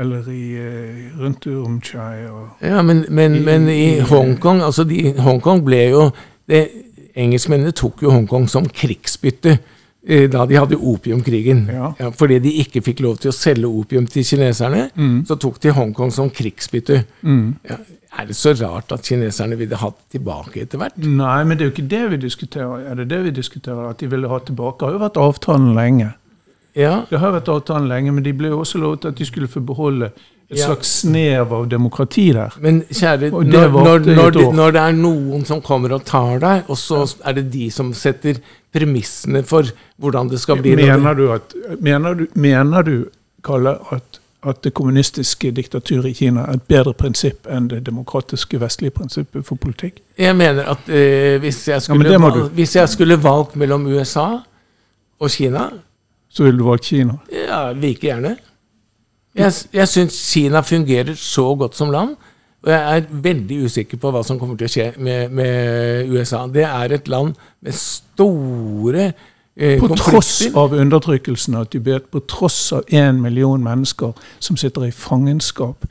[0.00, 0.44] eller i
[1.20, 1.98] rundt Urumqi
[2.30, 6.06] og Ja, men, men, men i Hongkong altså de, Hongkong ble jo
[6.48, 6.62] det,
[7.12, 9.58] Engelskmennene tok jo Hongkong som krigsbytte
[10.06, 11.66] eh, da de hadde opiumkrigen.
[11.68, 12.10] Ja.
[12.16, 14.86] fordi de ikke fikk lov til å selge opium til kineserne,
[15.28, 17.02] så tok de Hongkong som krigsbytte.
[17.68, 17.76] Ja,
[18.12, 20.96] er det så rart at kineserne ville ha det tilbake etter hvert?
[21.00, 22.82] Nei, men det er jo ikke det vi diskuterer.
[22.90, 23.86] Er det det vi diskuterer?
[23.92, 24.80] At de ville ha tilbake?
[24.80, 26.10] Det har jo vært avtalen lenge.
[26.76, 29.48] Ja, Det har vært avtalen lenge, men de ble jo også lovet at de skulle
[29.48, 30.12] få beholde
[30.52, 30.66] et Ja.
[30.66, 32.52] slags snev av demokrati der.
[32.60, 36.38] Men kjære, det når, når, i når, et det, er noen som kommer og tar
[36.38, 38.40] deg, og så er det de som setter
[38.72, 39.64] premissene for
[39.98, 43.04] hvordan det skal bli Mener du, at, mener du, mener du
[43.44, 48.60] Kalle, at, at det kommunistiske diktaturet i Kina er et bedre prinsipp enn det demokratiske
[48.60, 50.02] vestlige prinsippet for politikk?
[50.18, 53.86] Jeg mener at eh, hvis, jeg men skulle, det må hvis jeg skulle valgt mellom
[53.86, 54.28] USA
[55.18, 55.70] og Kina,
[56.32, 57.18] Så ville du valgt Kina.
[57.32, 58.36] ja, like gjerne.
[59.36, 62.16] Jeg, jeg syns Kina fungerer så godt som land,
[62.62, 66.44] og jeg er veldig usikker på hva som kommer til å skje med, med USA.
[66.52, 67.32] Det er et land
[67.64, 69.08] med store
[69.56, 74.86] eh, På tross av undertrykkelsen av Tibet, på tross av én million mennesker som sitter
[74.86, 75.88] i fangenskap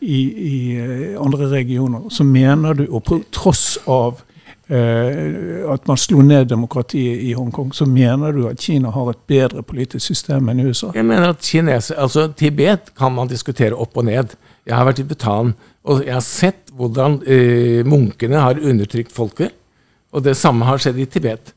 [0.00, 4.22] i, i eh, andre regioner, så mener du, og på tross av
[4.68, 9.62] at man slo ned demokratiet i Hongkong, så mener du at Kina har et bedre
[9.62, 10.88] politisk system enn USA?
[10.96, 14.32] Jeg mener at kineser, altså Tibet kan man diskutere opp og ned.
[14.64, 15.52] Jeg har vært i Bhutan,
[15.84, 19.52] og jeg har sett hvordan eh, munkene har undertrykt folket.
[20.14, 21.52] Og det samme har skjedd i Tibet.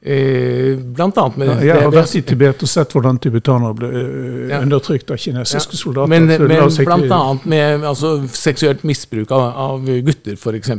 [0.00, 4.48] Eh, blant annet med Jeg har vært i Tibet og sett hvordan tibetanere ble øh,
[4.48, 4.62] Ja.
[4.64, 6.08] undertrykt av kinesiske soldater.
[6.08, 10.72] Men, men blant annet med altså, seksuelt misbruk av, av gutter, f.eks.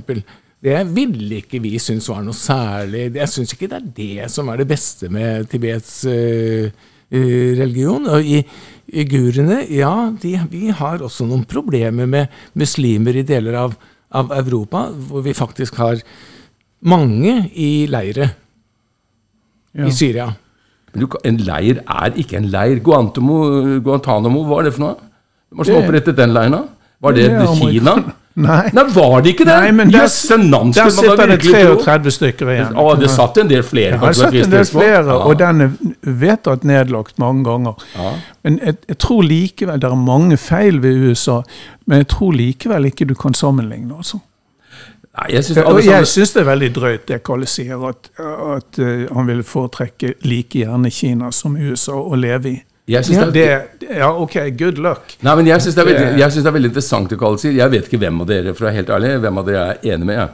[0.62, 4.50] Det ville ikke vi synes var noe særlig Jeg syns ikke det er det som
[4.54, 6.70] er det beste med Tibets eh,
[7.12, 8.06] religion.
[8.14, 8.44] Og i,
[8.94, 12.30] i guruene, ja, de, vi har også noen problemer med
[12.62, 13.74] muslimer i deler av,
[14.14, 16.04] av Europa, hvor vi faktisk har
[16.86, 18.30] mange i leire
[19.74, 19.86] Ja.
[19.88, 20.26] i Syria.
[20.92, 22.82] Men du, en leir er ikke en leir.
[22.84, 23.38] Guantamo,
[23.86, 24.98] Guantánamo, hva er det for noe?
[25.52, 26.66] Hvem Det- opprettet den leiren?
[27.02, 27.94] Var det Det Kina?
[28.36, 28.70] Nei.
[28.72, 29.56] Nei, var det ikke det?
[29.60, 31.76] Nei, men der, Jøsse navn, der sitter det virkelig tro.
[31.84, 32.78] 33 stykker igjen.
[32.80, 33.98] Å, det satt en del flere.
[33.98, 35.18] Ja, på har et en del flere, Ja.
[35.28, 35.74] og den er
[36.24, 37.84] vedtatt nedlagt mange ganger.
[37.98, 38.14] Ja.
[38.48, 41.42] Men jeg, jeg tror likevel Det er mange feil ved USA,
[41.86, 43.98] men jeg tror likevel ikke du kan sammenligne.
[43.98, 44.22] altså.
[45.12, 48.08] Nei, jeg synes Og jeg syns det er veldig drøyt det Kalle sier, at,
[48.56, 52.62] at eh, han vil foretrekke like gjerne Kina som USA å leve i.
[52.92, 55.16] jeg synes Ja, det er, det, ja, ok, good luck.
[55.24, 57.54] Nei, men jeg synes det Det- er veldig interessant det Kalle sier.
[57.54, 59.78] Jeg vet ikke hvem av dere for å være helt ærlig, hvem av dere jeg
[59.92, 60.18] er enig med.
[60.18, 60.30] jeg.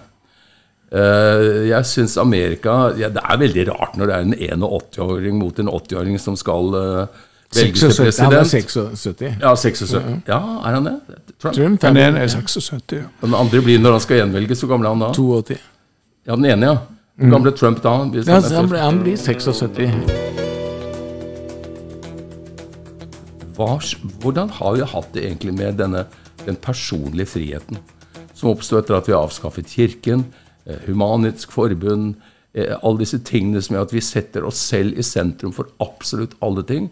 [0.93, 5.59] uh, jeg syns Amerika ja, Det er veldig rart når det er en 81-åring mot
[5.59, 7.07] en 80-åring som skal uh,
[7.53, 9.41] velges til 76, han er 76.
[9.41, 9.93] Ja, 76.
[10.27, 10.95] Ja, er han det?
[11.41, 11.55] Trump.
[11.55, 12.81] Trump Den ene er 76.
[12.91, 13.03] ja.
[13.21, 14.63] Den andre blir når han skal gjenvelges.
[14.63, 15.11] Hvor gammel er han da?
[15.13, 15.59] 82.
[16.27, 16.77] Ja, den ene, ja.
[17.17, 17.97] Hvor gammel ble Trump da?
[18.11, 20.36] Hvis Ja, han er så han, ble, han blir 76.
[23.57, 23.75] Hva,
[24.21, 26.05] hvordan har vi hatt det egentlig med denne,
[26.45, 27.81] den personlige friheten
[28.37, 30.27] som oppsto etter at vi avskaffet Kirken,
[30.85, 32.15] Humanitisk Forbund,
[32.53, 36.35] eh, alle disse tingene som gjør at vi setter oss selv i sentrum for absolutt
[36.43, 36.91] alle ting,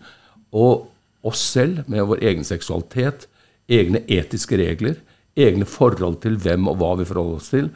[0.56, 0.88] og
[1.26, 3.28] oss selv med vår egen seksualitet,
[3.70, 4.98] egne etiske regler,
[5.36, 7.70] egne forhold til hvem og hva vi forholder oss til,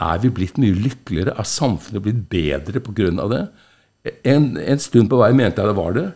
[0.00, 1.34] er vi blitt mye lykkeligere?
[1.36, 3.10] Er samfunnet blitt bedre pga.
[3.28, 3.44] det?
[4.24, 6.06] En, en stund på vei mente jeg det var det.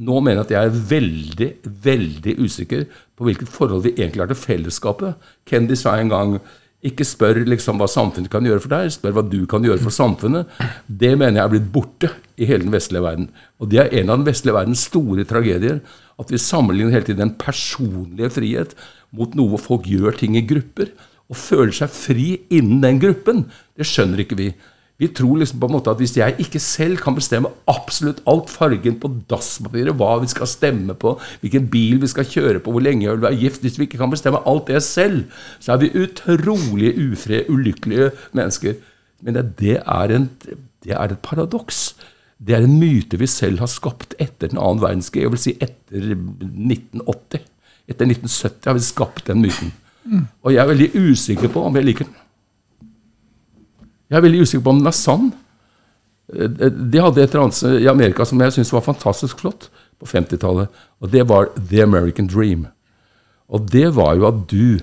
[0.00, 1.48] Nå mener jeg at jeg er veldig,
[1.84, 2.86] veldig usikker
[3.18, 5.18] på hvilket forhold vi egentlig har til fellesskapet.
[5.48, 6.38] Kennedy sa en gang
[6.82, 9.94] ikke spør liksom hva samfunnet kan gjøre for deg, spør hva du kan gjøre for
[9.94, 10.48] samfunnet.
[10.88, 13.28] Det mener jeg er blitt borte i hele den vestlige verden.
[13.62, 15.78] Og det er en av den vestlige verdens store tragedier.
[16.18, 18.74] At vi sammenligner hele tiden den personlige frihet
[19.14, 20.90] mot noe hvor folk gjør ting i grupper
[21.30, 23.46] og føler seg fri innen den gruppen.
[23.78, 24.50] Det skjønner ikke vi.
[25.02, 28.52] Vi tror liksom på en måte at hvis jeg ikke selv kan bestemme absolutt alt,
[28.52, 32.84] fargen på dasspapiret, hva vi skal stemme på, hvilken bil vi skal kjøre på, hvor
[32.84, 35.24] lenge jeg vil være gift Hvis vi ikke kan bestemme alt det selv,
[35.58, 38.78] så er vi utrolig ufrie, ulykkelige mennesker.
[39.22, 40.30] Men det, det, er en,
[40.84, 41.82] det er et paradoks.
[42.38, 45.26] Det er en myte vi selv har skapt etter den annen verdenskrig.
[45.26, 47.42] Jeg vil si etter 1980.
[47.90, 49.74] Etter 1970 har vi skapt den myten.
[50.42, 52.18] Og jeg er veldig usikker på om jeg liker den.
[54.12, 55.30] Jeg er veldig usikker på om den er sann.
[56.36, 60.08] Eh, De hadde et eller annet i Amerika som jeg syntes var fantastisk flott på
[60.10, 60.68] 50-tallet.
[61.00, 62.66] Og det var The American Dream.
[63.48, 64.82] Og det var jo at du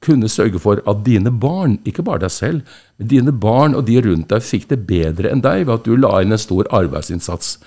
[0.00, 2.62] kunne sørge for at dine barn, ikke bare deg selv,
[2.96, 5.92] men dine barn og de rundt deg fikk det bedre enn deg ved at du
[5.96, 7.58] la inn en stor arbeidsinnsats.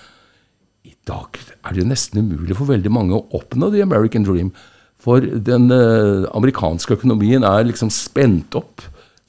[0.81, 4.49] I dag er det jo nesten umulig for veldig mange å oppnå The American Dream.
[5.03, 8.81] For den eh, amerikanske økonomien er liksom spent opp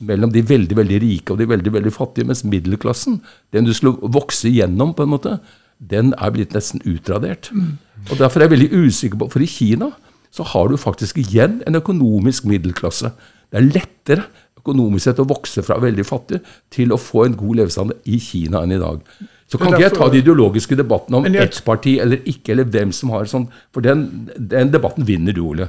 [0.03, 3.21] mellom de veldig veldig rike og de veldig veldig fattige, mens middelklassen,
[3.55, 5.37] den du skulle vokse igjennom, på en måte,
[5.79, 7.51] den er blitt nesten utradert.
[8.11, 9.91] Og Derfor er jeg veldig usikker på For i Kina
[10.35, 13.13] så har du faktisk igjen en økonomisk middelklasse.
[13.51, 14.25] Det er lettere
[14.59, 16.41] økonomisk sett å vokse fra veldig fattig
[16.75, 19.05] til å få en god levestandard i Kina enn i dag.
[19.47, 22.91] Så kan ikke jeg ta de ideologiske debattene om ett parti eller ikke, eller hvem
[22.97, 25.69] som har sånn For den, den debatten vinner du, Ole.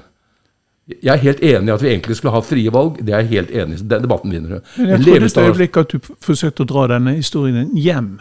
[0.86, 3.00] Jeg er helt enig i at vi egentlig skulle ha frie valg.
[3.02, 3.86] Det er jeg helt enig i.
[3.90, 4.74] Den debatten vinner du.
[4.78, 8.12] Men jeg trodde et øyeblikk at du forsøkte å dra denne historien hjem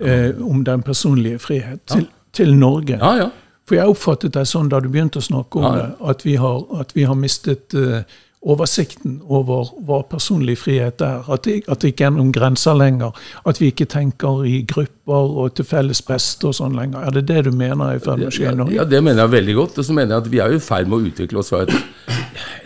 [0.00, 2.04] eh, om den personlige frihet til,
[2.36, 2.98] til Norge.
[3.00, 3.30] Ja, ja.
[3.64, 5.86] For jeg oppfattet deg sånn da du begynte å snakke om Ja, ja.
[5.86, 8.04] det, at vi har, at vi har mistet eh,
[8.44, 11.24] oversikten over hva personlig frihet er.
[11.32, 13.16] At det, at det ikke er noen grenser lenger.
[13.48, 17.06] At vi ikke tenker i grupper og til felles beste og sånn lenger.
[17.08, 19.24] Er det det du mener er i ferd med å skje i Ja, det mener
[19.24, 19.80] jeg veldig godt.
[19.80, 21.74] Og så mener jeg at vi er i ferd med å utvikle oss fra et,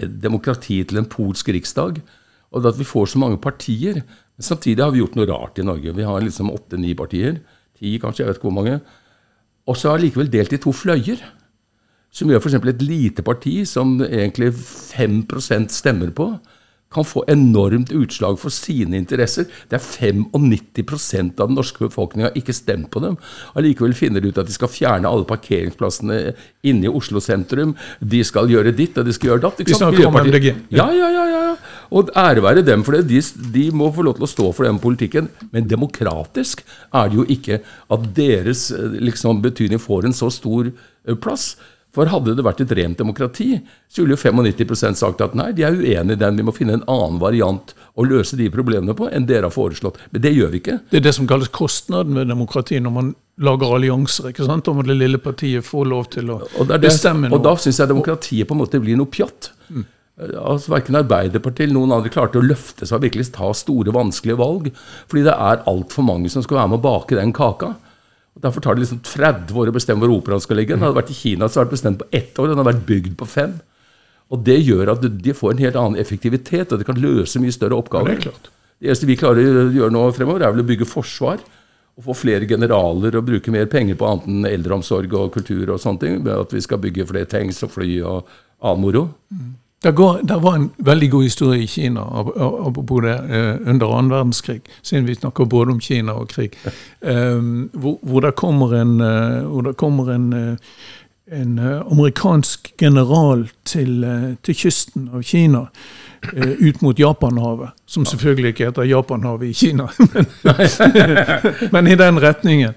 [0.03, 2.03] et demokrati til en polsk riksdag.
[2.51, 4.03] Og at vi får så mange partier.
[4.03, 5.95] Men samtidig har vi gjort noe rart i Norge.
[5.95, 7.39] Vi har liksom åtte-ni partier.
[7.79, 8.25] Ti, kanskje.
[8.25, 8.81] Jeg vet ikke hvor mange.
[9.69, 11.23] Og så er likevel delt i to fløyer.
[12.19, 12.59] Som gjør f.eks.
[12.59, 16.33] et lite parti som egentlig 5% stemmer på,
[16.89, 19.45] kan få enormt utslag for sine interesser.
[19.69, 19.85] Det er
[20.33, 23.19] 95% av den norske befolkninga ikke stemt på dem.
[23.61, 26.33] Allikevel finner de ut at de skal fjerne alle parkeringsplassene
[26.69, 27.77] inne i Oslo sentrum.
[28.01, 29.63] De skal gjøre ditt, og de skal gjøre datt.
[29.69, 30.49] Vi snakker om MDG.
[30.73, 31.45] Ja, ja, ja, ja.
[31.93, 33.05] Og ære være dem for det.
[33.13, 33.21] De,
[33.53, 35.29] de må få lov til å stå for den politikken.
[35.53, 37.61] Men demokratisk er det jo ikke
[37.93, 40.73] at deres liksom, betydning får en så stor
[41.21, 41.53] plass.
[41.97, 43.55] For hadde det vært et rent demokrati,
[43.89, 46.77] så ville jo 95% sagt at nei, de er uenig i den, vi må finne
[46.77, 49.97] en annen variant å løse de problemene på enn dere har foreslått.
[50.13, 50.77] Men det gjør vi ikke.
[50.93, 54.31] Det er det som kalles kostnaden ved demokrati, når man lager allianser.
[54.31, 54.69] ikke sant?
[54.69, 57.39] Om det lille partiet får lov til å og det, bestemme noe.
[57.39, 59.51] Og da syns jeg demokratiet på en måte blir noe pjatt.
[59.73, 59.87] Mm.
[60.19, 64.39] Altså, Verken Arbeiderpartiet eller noen andre klarte å løfte seg og virkelig ta store, vanskelige
[64.39, 64.73] valg.
[65.09, 67.77] Fordi det er altfor mange som skal være med å bake den kaka.
[68.43, 70.77] Derfor tar det liksom 30 år å bestemme hvor operaen skal ligge.
[70.77, 72.51] Den hadde vært i Kina, så hadde det bestemt på ett år.
[72.51, 73.59] Den hadde vært bygd på fem.
[74.29, 77.55] Og det gjør at de får en helt annen effektivitet, og de kan løse mye
[77.55, 78.13] større oppgaver.
[78.13, 78.51] Ja, det, er klart.
[78.79, 81.41] det eneste vi klarer å gjøre nå fremover, er vel å bygge forsvar.
[81.99, 85.81] Og få flere generaler og bruke mer penger på annet enn eldreomsorg og kultur og
[85.83, 86.21] sånne ting.
[86.31, 88.29] At vi skal bygge flere tanks og fly og
[88.63, 89.09] annen moro.
[89.35, 89.57] Mm.
[89.83, 94.11] Det, går, det, var en veldig god historie i Kina apropos det, eh, under annen
[94.11, 96.57] verdenskrig, siden vi snakker både om Kina og krig,
[97.01, 98.99] um, hvor, hvor, det kommer en,
[99.47, 100.57] hvor det kommer en, uh,
[101.41, 104.03] en amerikansk general til,
[104.43, 105.67] til, kysten av Kina.
[106.61, 110.27] ut mot Japanhavet, som selvfølgelig ikke heter Japanhavet i Kina, men,
[111.73, 112.75] men i den retningen.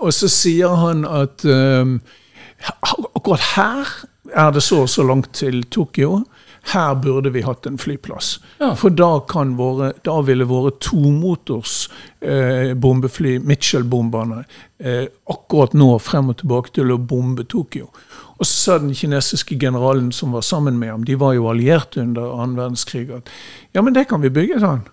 [0.00, 1.46] og så sier han at
[3.16, 3.88] akkurat her
[4.34, 6.22] er det så og så langt til Tokyo.
[6.72, 8.40] Her burde vi hatt en flyplass.
[8.58, 8.72] Ja.
[8.74, 9.20] For da,
[9.54, 11.88] våre, da, ville våre tomotors
[12.20, 14.42] eh, bombefly, Mitchell-bomberne,
[14.82, 17.86] eh, akkurat nå frem og tilbake til å bombe Tokyo.
[18.36, 22.02] Og så sa den kinesiske generalen som var sammen med ham, de var jo allierte
[22.02, 23.30] under annen verdenskrig, at
[23.72, 24.84] ja, men det kan vi bygge, sa han.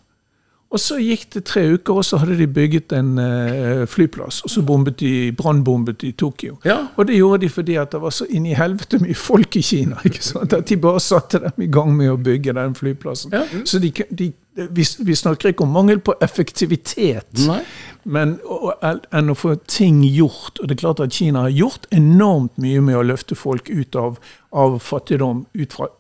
[0.74, 4.42] Og så gikk det tre uker, og så hadde de bygget en uh, flyplass.
[4.42, 6.58] Og så bombet de, brannbombet de Tokyo.
[6.66, 6.80] Ja.
[6.98, 9.62] Og det gjorde de fordi at det var så inn i helvete mye folk i
[9.62, 10.02] Kina.
[10.10, 10.54] ikke sant?
[10.58, 13.36] At de bare satte dem i gang med å bygge den flyplassen.
[13.38, 13.46] Ja.
[13.70, 17.62] Så de, de, vi, vi, snakker ikke om mangel på effektivitet, Nei.
[18.04, 18.40] men
[18.82, 20.58] enn å få ting gjort.
[20.58, 23.98] Og det er klart at Kina har gjort enormt mye med å løfte folk ut
[24.00, 24.18] av,
[24.50, 25.46] av fattigdom.
[25.54, 25.94] ut fra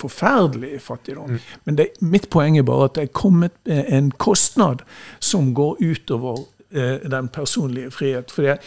[0.00, 1.30] forferdelig fattigdom.
[1.30, 1.38] Mm.
[1.64, 4.82] Men det, mitt poeng er bare at det er kommet en kostnad
[5.20, 8.30] som går utover eh, den personlige frihet.
[8.30, 8.58] For det,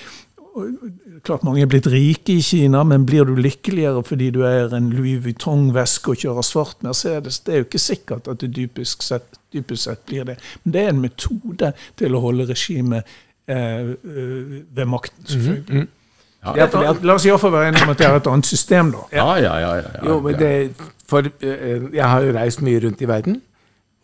[1.24, 4.90] klart Mange er blitt rike i Kina, men blir du lykkeligere fordi du er en
[4.94, 7.42] Louis Vuitton-veske og kjører svart Mercedes?
[7.46, 10.40] Det er jo ikke sikkert at det dypest sett, dypest sett blir det.
[10.64, 13.16] Men det er en metode til å holde regimet
[13.48, 15.74] eh, eh ved makten, selvfølgelig.
[15.74, 15.96] Mm -hmm.
[16.40, 19.02] Ja, ja, la oss iallfall være enige om at det er et annet system, da.
[19.12, 19.74] Ja, ja, ja.
[19.76, 20.72] ja, ja jo, men det,
[21.10, 23.36] for uh, jeg har jo reist mye rundt i verden,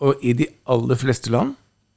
[0.04, 1.54] og i de aller fleste land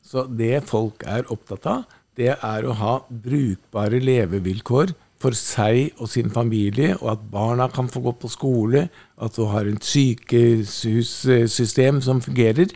[0.06, 1.82] Så det folk er opptatt av,
[2.16, 7.88] det er å ha brukbare levevilkår for seg og sin familie, og at barna kan
[7.90, 8.88] få gå på skole,
[9.20, 12.66] at du har et sykehussystem som fungerer.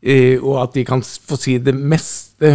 [0.00, 2.46] Uh, og at de kan få si det meste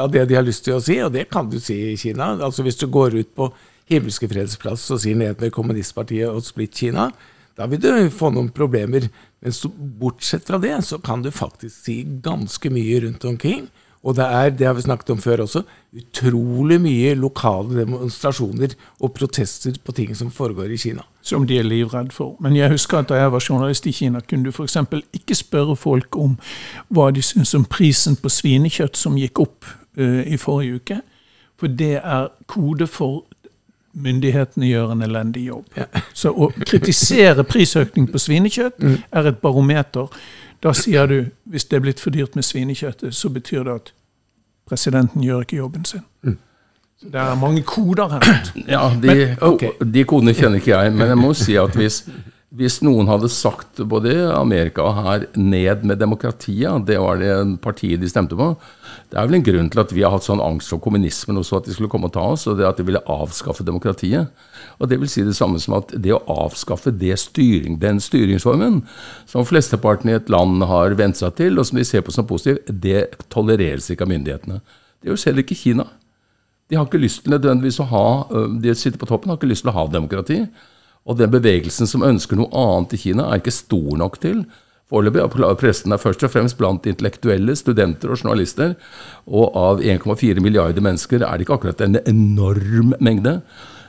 [0.00, 2.24] av det de har lyst til å si, og det kan du si i Kina.
[2.38, 3.44] Altså Hvis du går ut på
[3.90, 7.10] Himmelske freds plass og sier ned med kommunistpartiet og splitt Kina,
[7.58, 9.08] da vil du få noen problemer.
[9.44, 13.68] Men så, bortsett fra det, så kan du faktisk si ganske mye rundt omkring.
[14.04, 15.62] Og det er, det har vi snakket om før også,
[15.96, 21.06] utrolig mye lokale demonstrasjoner og protester på ting som foregår i Kina.
[21.24, 22.34] Som de er livredd for.
[22.44, 24.76] Men jeg husker at da jeg var journalist i Kina, kunne du f.eks.
[25.16, 26.36] ikke spørre folk om
[26.92, 29.64] hva de syns om prisen på svinekjøtt som gikk opp
[29.96, 31.00] uh, i forrige uke.
[31.56, 33.22] For det er kode for
[33.94, 35.66] myndighetene gjør en elendig jobb.
[35.78, 35.86] Ja.
[36.14, 38.96] Så å kritisere prisøkning på svinekjøtt mm.
[39.12, 40.10] er et barometer.
[40.64, 41.18] Da sier du
[41.50, 43.92] hvis det er blitt for dyrt med svinekjøttet, så betyr det at
[44.68, 46.04] presidenten gjør ikke jobben sin.
[46.22, 46.38] Mm.
[47.00, 48.52] Så det er mange koder her.
[48.68, 49.74] Ja, de, okay.
[49.94, 52.04] de kodene kjenner ikke jeg, men jeg må si at hvis
[52.54, 57.32] hvis noen hadde sagt både Amerika og her ned med demokratiet, det var det
[57.64, 58.52] partiet de stemte på
[59.10, 61.58] Det er vel en grunn til at vi har hatt sånn angst for kommunismen også,
[61.58, 64.30] at de skulle komme og ta oss, og det at de ville avskaffe demokratiet.
[64.78, 68.82] Og Det vil si det samme som at det å avskaffe det styring, den styringsformen
[69.30, 72.26] som flesteparten i et land har vent seg til, og som de ser på som
[72.26, 74.60] positiv, det tolereres ikke av myndighetene.
[75.02, 75.88] Det gjør selv ikke Kina.
[76.70, 78.06] De har ikke lyst til nødvendigvis å ha,
[78.62, 80.44] de sitter på toppen, har ikke lyst til å ha demokrati.
[81.04, 84.44] Og den bevegelsen som ønsker noe annet i Kina, er ikke stor nok til.
[84.92, 88.74] Foreløpig pressen er først og fremst blant intellektuelle, studenter og journalister.
[89.26, 93.40] Og av 1,4 milliarder mennesker er det ikke akkurat en enorm mengde.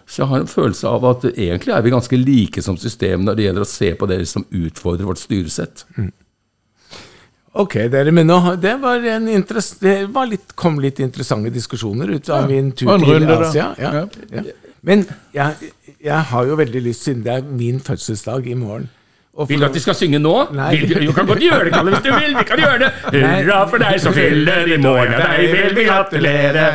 [0.06, 3.38] Så jeg har en følelse av at egentlig er vi ganske like som system når
[3.38, 5.86] det gjelder å se på det som utfordrer vårt styresett.
[5.98, 6.12] Mm.
[7.56, 12.30] Ok, dere, men nå, det var en det var litt, kom litt interessante diskusjoner ut
[12.30, 13.70] av min tur til Asia.
[13.80, 14.10] Ja, Asia.
[14.30, 14.65] Ja, ja.
[14.86, 15.72] Men jeg,
[16.04, 18.90] jeg har jo veldig lyst, siden det er min fødselsdag i morgen
[19.36, 20.34] Vil du at de skal synge nå?
[20.56, 20.70] Nei.
[20.80, 22.36] Vil du, kan godt gjøre det, Kalle, hvis du vil.
[22.38, 22.92] Vi kan gjøre det.
[23.12, 26.68] Hurra for deg som fyller i morgen, deg vil vi gratulere.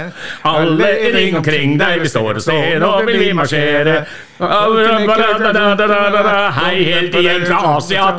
[0.50, 3.94] Alle i ring omkring deg, vi står og ser, nå vil vi marsjere.
[6.58, 8.10] Hei, helt igjen fra Asia.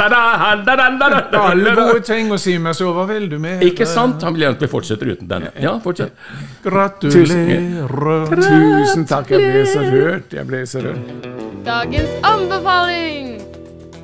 [1.41, 3.61] Alle gode ting å si, meg, så hva vil du med?
[3.69, 4.25] Ikke sant?
[4.25, 5.49] Han vil gjerne at vi fortsetter uten den.
[5.61, 6.17] Ja, fortsett.
[6.65, 8.25] Gratulerer.
[8.41, 10.33] Tusen takk, jeg ble så rørt.
[10.33, 11.29] Jeg ble så rørt.
[11.65, 13.50] Dagens anbefaling!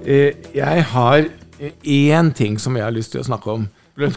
[0.08, 1.26] Eh, Jeg har
[1.60, 3.68] eh, én ting som jeg har lyst til å snakke om.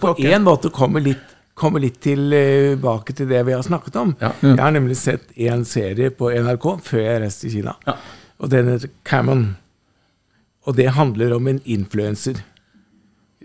[0.01, 1.23] På én måte kommer litt,
[1.59, 4.13] kommer litt tilbake til det vi har snakket om.
[4.21, 4.31] Ja.
[4.45, 7.75] Jeg har nemlig sett en serie på NRK før jeg reiste til Kina.
[7.89, 7.97] Ja.
[8.41, 9.47] Og den heter Cammon.
[10.69, 12.43] Og det handler om en influenser.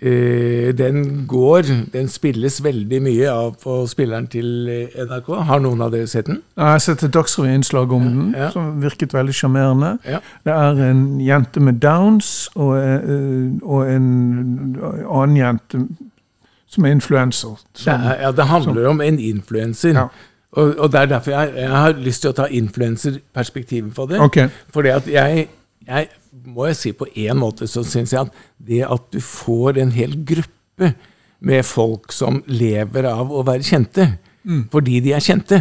[0.05, 1.61] Eh, den går
[1.93, 5.31] Den spilles veldig mye av på spilleren til eh, NRK.
[5.47, 6.41] Har noen av dere sett den?
[6.57, 8.49] Jeg har sett et Dagsrevy-innslag om den, Ja.
[8.53, 9.97] som virket veldig sjarmerende.
[10.05, 10.19] Ja.
[10.45, 14.77] Det er en jente med downs og, eh, og en
[15.09, 15.81] annen jente
[16.67, 17.57] som er influenser.
[17.73, 19.93] Det, er, ja, det handler om en influenser.
[19.93, 20.07] Ja.
[20.51, 24.19] Og, og det er derfor jeg, jeg har lyst til å ta influenserperspektivet på det.
[24.19, 24.37] Ok.
[24.73, 25.47] Fordi at jeg,
[25.87, 26.07] jeg
[26.45, 29.93] må jeg si på en måte så syns jeg at det at du får en
[29.95, 30.93] hel gruppe
[31.45, 34.05] med folk som lever av å være kjente,
[34.71, 35.59] fordi de er kjente,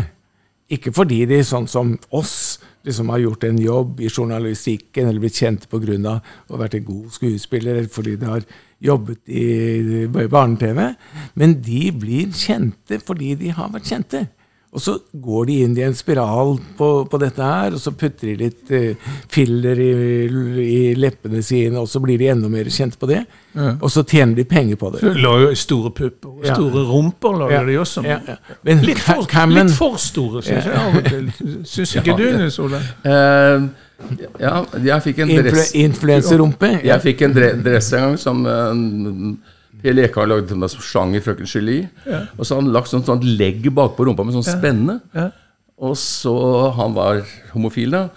[0.72, 5.40] ikke fordi de, sånn som oss, liksom har gjort en jobb i journalistikken eller blitt
[5.40, 6.20] kjente pga.
[6.48, 8.44] å ha vært en god skuespiller, eller fordi de har
[8.84, 10.80] jobbet i barne-TV,
[11.34, 14.26] men de blir kjente fordi de har vært kjente.
[14.74, 18.32] Og så går de inn i en spiral på, på dette her, og så putter
[18.32, 18.96] de litt eh,
[19.30, 19.90] filler i,
[20.64, 23.20] i leppene sine, og så blir de enda mer kjent på det.
[23.54, 25.04] Og så tjener de penger på det.
[25.04, 26.56] Så lager jo store pupper og Ja.
[26.58, 27.38] store rumper.
[27.44, 28.02] lager Ja, de også.
[28.02, 28.34] ja, ja.
[28.66, 29.22] Men Litt, for,
[29.54, 31.30] litt for store, syns jeg av og til.
[31.64, 32.82] Syns ikke du, Nils Ole?
[33.06, 33.68] Uh,
[34.42, 34.56] ja,
[34.90, 36.72] jeg fikk en Influ dress Influenserrumpe?
[36.82, 36.96] Ja.
[36.96, 38.74] Jeg fikk en dre dress en gang som uh,
[39.82, 41.88] Per Leka lagde lagd meg som sjang i Frøken Julie.
[42.38, 45.00] Og så har han lagt sånn, sånn legg bakpå rumpa med sånn spenne.
[45.16, 45.30] Ja.
[45.84, 46.34] Og så
[46.76, 48.08] Han var homofil, da.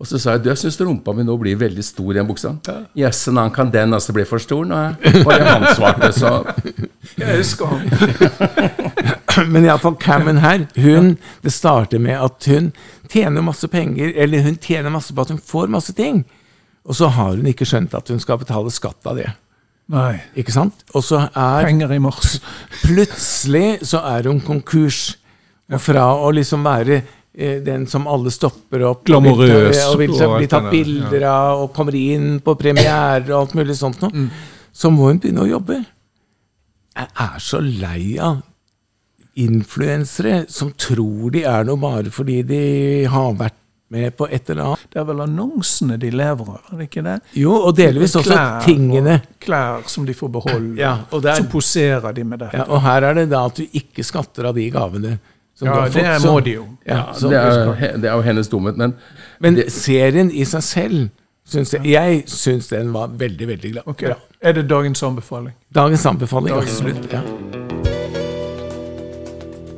[0.00, 2.26] Og så sa jeg du, jeg syns rumpa mi nå blir veldig stor i den
[2.28, 2.50] buksa.
[2.66, 2.74] Ja.
[3.06, 4.64] Yes, and navn, kan den altså bli for stor?
[4.66, 6.32] Nå er og det han svarte, så
[7.20, 7.86] Jeg husker han.
[9.52, 12.72] Men iallfall Cammon her, hun Det starter med at hun
[13.10, 16.24] tjener masse penger, eller hun tjener masse på at hun får masse ting.
[16.84, 19.30] Og så har hun ikke skjønt at hun skal betale skatt av det.
[19.92, 20.14] Nei.
[20.40, 20.84] Ikke sant?
[20.96, 22.38] Og så er Penger i mors.
[22.84, 25.18] Plutselig så er hun konkurs.
[25.80, 30.48] Fra å liksom være eh, den som alle stopper opp Glamorøs og vil og bli
[30.52, 34.26] tatt bilder av og kommer inn på premiere og alt mulig sånt noe,
[34.76, 35.78] så må hun begynne å jobbe.
[36.94, 38.42] Jeg er så lei av
[39.40, 42.60] influensere som tror de er noe bare fordi de
[43.10, 43.56] har vært
[43.90, 44.86] med på et eller annet.
[44.92, 47.16] Det er vel annonsene de lever av, er det ikke det?
[47.38, 48.56] Jo, og delvis også tingene.
[48.56, 49.22] og- tingene.
[49.40, 50.76] Klær som de får beholde.
[50.80, 52.56] Ja, og det er- Så poserer de med dette.
[52.56, 55.18] Ja, og her er det da at du ikke skatter av de gavene.
[55.56, 56.64] som Ja, det fått, så- må de jo.
[56.84, 58.76] Ja, ja, det, er, det er jo hennes dumhet.
[58.76, 58.94] Men
[59.40, 61.10] Men serien i seg selv
[61.46, 63.82] syns jeg, jeg syns den var veldig, veldig glad.
[63.86, 64.14] Okay.
[64.42, 65.52] Er det dagens anbefaling?
[65.72, 67.12] Dagens anbefaling, absolutt.
[67.12, 67.20] Ja.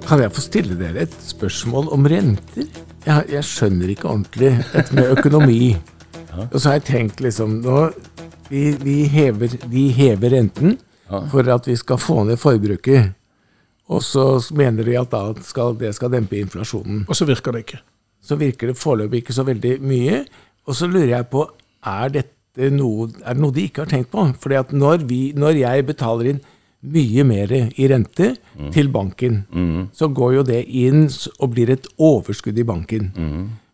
[0.07, 2.67] Kan jeg få stille dere et spørsmål om renter?
[3.07, 5.61] Jeg, jeg skjønner ikke ordentlig dette med økonomi.
[6.51, 7.87] Og så har jeg tenkt liksom nå,
[8.51, 10.77] vi, vi, hever, vi hever renten
[11.31, 13.13] for at vi skal få ned forbruket.
[13.87, 14.25] Og så
[14.59, 17.79] mener de at da skal, det skal dempe inflasjonen Og så virker det ikke.
[18.27, 20.25] så virker det foreløpig ikke så veldig mye.
[20.67, 21.45] Og så lurer jeg på,
[21.87, 24.25] er dette noe, er det noe de ikke har tenkt på?
[24.43, 26.43] Fordi at når, vi, når jeg betaler inn
[26.83, 28.35] mye mer i rente
[28.73, 29.45] til banken,
[29.93, 31.09] så går jo det inn
[31.41, 33.11] og blir et overskudd i banken.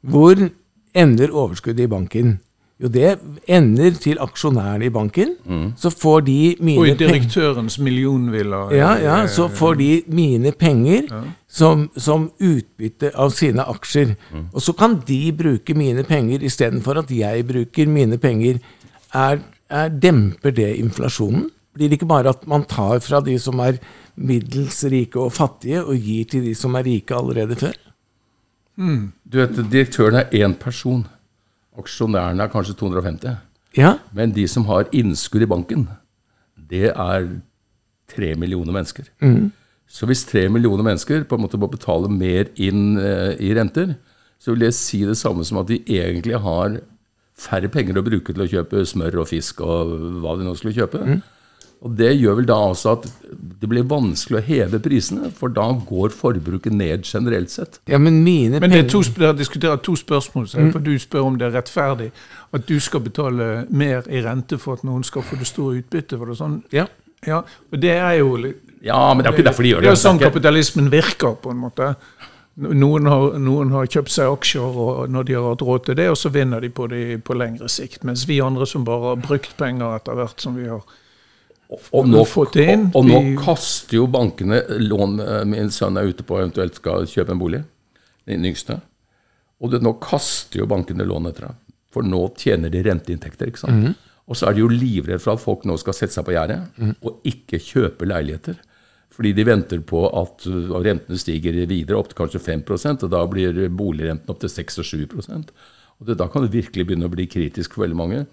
[0.03, 0.49] Hvor
[0.95, 2.39] ender overskuddet i banken?
[2.83, 5.37] Jo, det ender til aksjonærene i banken.
[5.79, 8.63] Så får de mine penger Og i direktørens millionvilla.
[8.75, 11.07] ja, ja, så får de mine penger
[11.49, 14.17] som, som utbytte av sine aksjer.
[14.53, 18.59] Og så kan de bruke mine penger istedenfor at jeg bruker mine penger.
[19.15, 19.39] Er,
[19.71, 21.51] er, demper det inflasjonen?
[21.73, 23.79] Blir det ikke bare at man tar fra de som er
[24.17, 27.79] middels rike og fattige, og gir til de som er rike allerede før?
[29.25, 31.07] du vet, direktøren er én person.
[31.79, 33.37] Aksjonærene er kanskje 250.
[33.77, 35.89] Ja, Men de som har innskudd i banken,
[36.57, 37.29] det er
[38.13, 39.09] tre millioner mennesker.
[39.89, 43.95] Så hvis tre millioner mennesker på en måte må betale mer inn eh, i renter,
[44.41, 46.81] så vil det si det samme som at de egentlig har
[47.39, 49.93] færre penger å bruke til å kjøpe smør og fisk og
[50.23, 51.01] hva de nå skulle kjøpe.
[51.83, 53.07] Og Det gjør vel da også at
[53.63, 57.81] det blir vanskelig å heve prisene, for da går forbruket ned generelt sett.
[57.91, 61.27] Ja, men mine Men det er to, dere diskuterer to spørsmål, så for du spør
[61.27, 62.11] om det er rettferdig
[62.55, 66.19] at du skal betale mer i rente for at noen skal få det store utbyttet.
[66.21, 66.61] Var det sånn?
[66.75, 66.87] Ja.
[67.27, 69.81] Ja, og det er jo litt Ja, men det er jo ikke derfor de gjør
[69.81, 69.91] Det det.
[69.93, 71.95] er jo sånn kapitalismen virker, på en måte.
[72.59, 76.09] Noen har, noen har kjøpt seg aksjer og når de har hatt råd til det,
[76.11, 78.03] og så vinner de på det på lengre sikt.
[78.05, 80.83] Mens vi andre som bare har brukt penger etter hvert som vi har
[81.93, 86.37] Og nå, og, og nå kaster jo bankene lån eh, Min sønn er ute på
[86.41, 87.63] eventuelt skal kjøpe en bolig.
[88.29, 88.81] Den yngste.
[89.63, 91.61] Og det, nå kaster jo bankene lån etter deg.
[91.93, 93.49] For nå tjener de renteinntekter.
[93.53, 93.79] ikke sant?
[93.83, 93.95] Mhm.
[94.31, 96.61] Og så er de jo livredde for at folk nå skal sette seg på gjerdet
[96.79, 96.93] Mhm.
[97.03, 98.57] og ikke kjøpe leiligheter.
[99.13, 100.47] Fordi de venter på at
[100.87, 104.85] rentene stiger videre opp til kanskje 5% og da blir boligrenten opp til 6 og
[104.89, 105.07] 7
[106.03, 108.25] og det, Da kan det virkelig begynne å bli kritisk for veldig mange.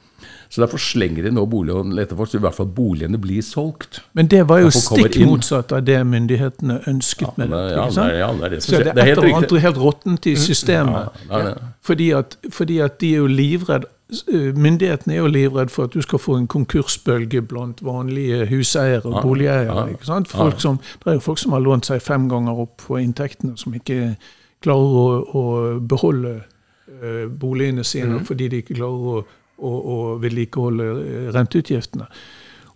[0.50, 4.02] Så Derfor slenger de nå boliglån etter folk, så i hvert fall boligene blir solgt.
[4.18, 7.62] Men det var jo stikk motsatt av det myndighetene ønsket med det.
[7.78, 8.18] ja, sant?
[8.18, 10.36] ja, det er det Så det Det er helt et eller annet helt råttent i
[10.36, 11.22] systemet.
[11.30, 11.54] Ja.
[11.86, 13.86] Fordi, at, fordi at de er jo livredd
[14.34, 19.06] eh, Myndighetene er jo livredd for at du skal få en konkursbølge blant vanlige huseiere
[19.06, 19.88] og Ja, boligeiere.
[19.94, 20.28] ikke sant?
[20.34, 23.56] Folk som, det er jo folk som har lånt seg fem ganger opp på inntektene,
[23.58, 24.16] som ikke
[24.66, 25.08] klarer å,
[25.40, 25.44] å
[25.80, 26.48] beholde eh,
[27.42, 28.26] boligene sine mm.
[28.28, 29.20] fordi de ikke klarer å,
[29.58, 32.08] å, å vedlikeholde eh, renteutgiftene.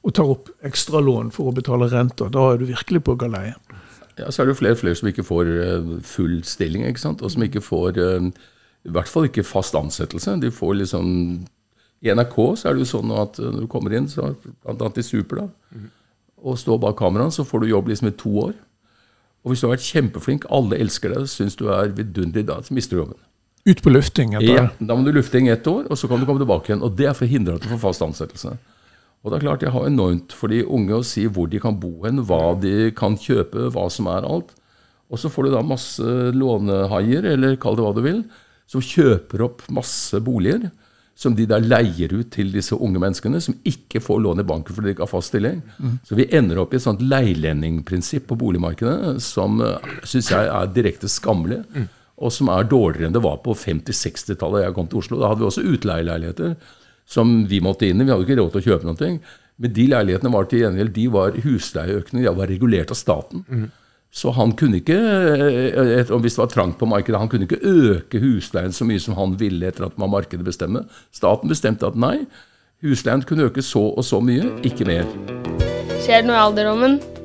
[0.04, 2.32] Og tar opp ekstralån for å betale renter.
[2.34, 3.60] Da er du virkelig på galeien.
[4.20, 7.02] Ja, så er det jo flere og flere som ikke får eh, full stilling, ikke
[7.02, 7.24] sant?
[7.24, 8.30] og som ikke får eh,
[8.84, 10.38] i hvert fall ikke fast ansettelse.
[10.44, 11.08] De får liksom
[12.04, 14.34] I NRK så er det jo sånn at eh, når du kommer inn, så
[14.68, 15.82] annet i Super, da,
[16.44, 18.56] og står bak kameraet, så får du jobb liksom i to år.
[19.44, 22.76] Og hvis du har vært kjempeflink, alle elsker deg, syns du er vidunderlig, da så
[22.76, 23.22] mister du jobben.
[23.66, 26.20] Ut på lufting etter Ja, da må du lufte inn ett år, og så kan
[26.20, 26.84] du komme tilbake igjen.
[26.84, 28.58] Og det er for å hindre at du får fast ansettelse.
[29.24, 31.78] Og det er klart, jeg har enormt for de unge å si hvor de kan
[31.80, 34.52] bo hen, hva de kan kjøpe, hva som er alt.
[35.08, 38.24] Og så får du da masse lånehaier, eller kall det hva du vil,
[38.68, 40.68] som kjøper opp masse boliger.
[41.16, 44.74] Som de da leier ut til disse unge menneskene, som ikke får lån i banken
[44.76, 45.60] fordi de ikke har fast stilling.
[46.04, 49.62] Så vi ender opp i et sånt leilendingprinsipp på boligmarkedet som
[50.04, 51.62] syns jeg er direkte skammelig.
[52.22, 55.20] Og som er dårligere enn det var på 50-60-tallet da jeg kom til Oslo.
[55.22, 56.58] Da hadde vi også utleieleiligheter
[57.10, 58.06] som vi måtte inn i.
[58.06, 59.14] Vi hadde ikke råd til å kjøpe noe.
[59.62, 63.44] Men de leilighetene var til gjengjeld de var husleieøkning, de var regulert av staten.
[64.14, 67.62] Så han kunne ikke, eh, og hvis det var trangt på markedet, han kunne ikke
[67.66, 70.86] øke husleien så mye som han ville etter at man markedet bestemme.
[71.12, 72.28] Staten bestemte at nei,
[72.86, 75.10] husleien kunne øke så og så mye, ikke mer.
[76.04, 77.23] Skjer det noe i alderdommen?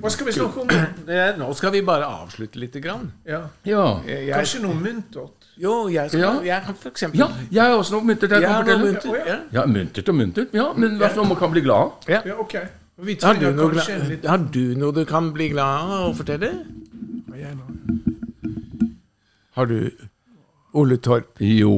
[0.00, 0.68] Hva skal vi snakke om?
[1.08, 3.12] Er, nå skal vi bare avslutte lite grann.
[3.28, 3.40] Ja.
[3.66, 5.48] Ja, Jeg, jeg, Kanskje noe muntert?
[5.60, 6.32] jo, jeg, skal, Ja.
[6.42, 8.92] jeg kan for eksempel ja jeg har også noe muntert jeg Jeg kan noe fortelle.
[8.92, 9.36] muntert, ja.
[9.60, 10.48] Ja, muntert og muntert.
[10.54, 11.90] Ja, men hva om man kan bli glad?
[12.08, 12.22] Ja.
[12.24, 12.54] Ja, ok.
[13.02, 13.74] Vi Har, du noe,
[14.28, 16.52] har du noe du kan bli glad av å fortelle?
[19.52, 19.90] Har du
[20.74, 21.72] Ole Torp, Jo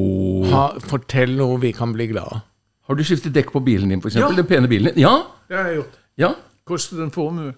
[0.53, 2.41] ha, fortell noe vi kan bli glad av.
[2.87, 4.15] Har du skiftet dekk på bilen din, f.eks.?
[4.21, 4.29] Ja.
[4.37, 5.01] Den pene bilen din?
[5.03, 5.15] Ja?
[5.49, 5.95] Det har jeg gjort.
[6.21, 6.29] Ja?
[6.69, 7.55] Kostet en formue.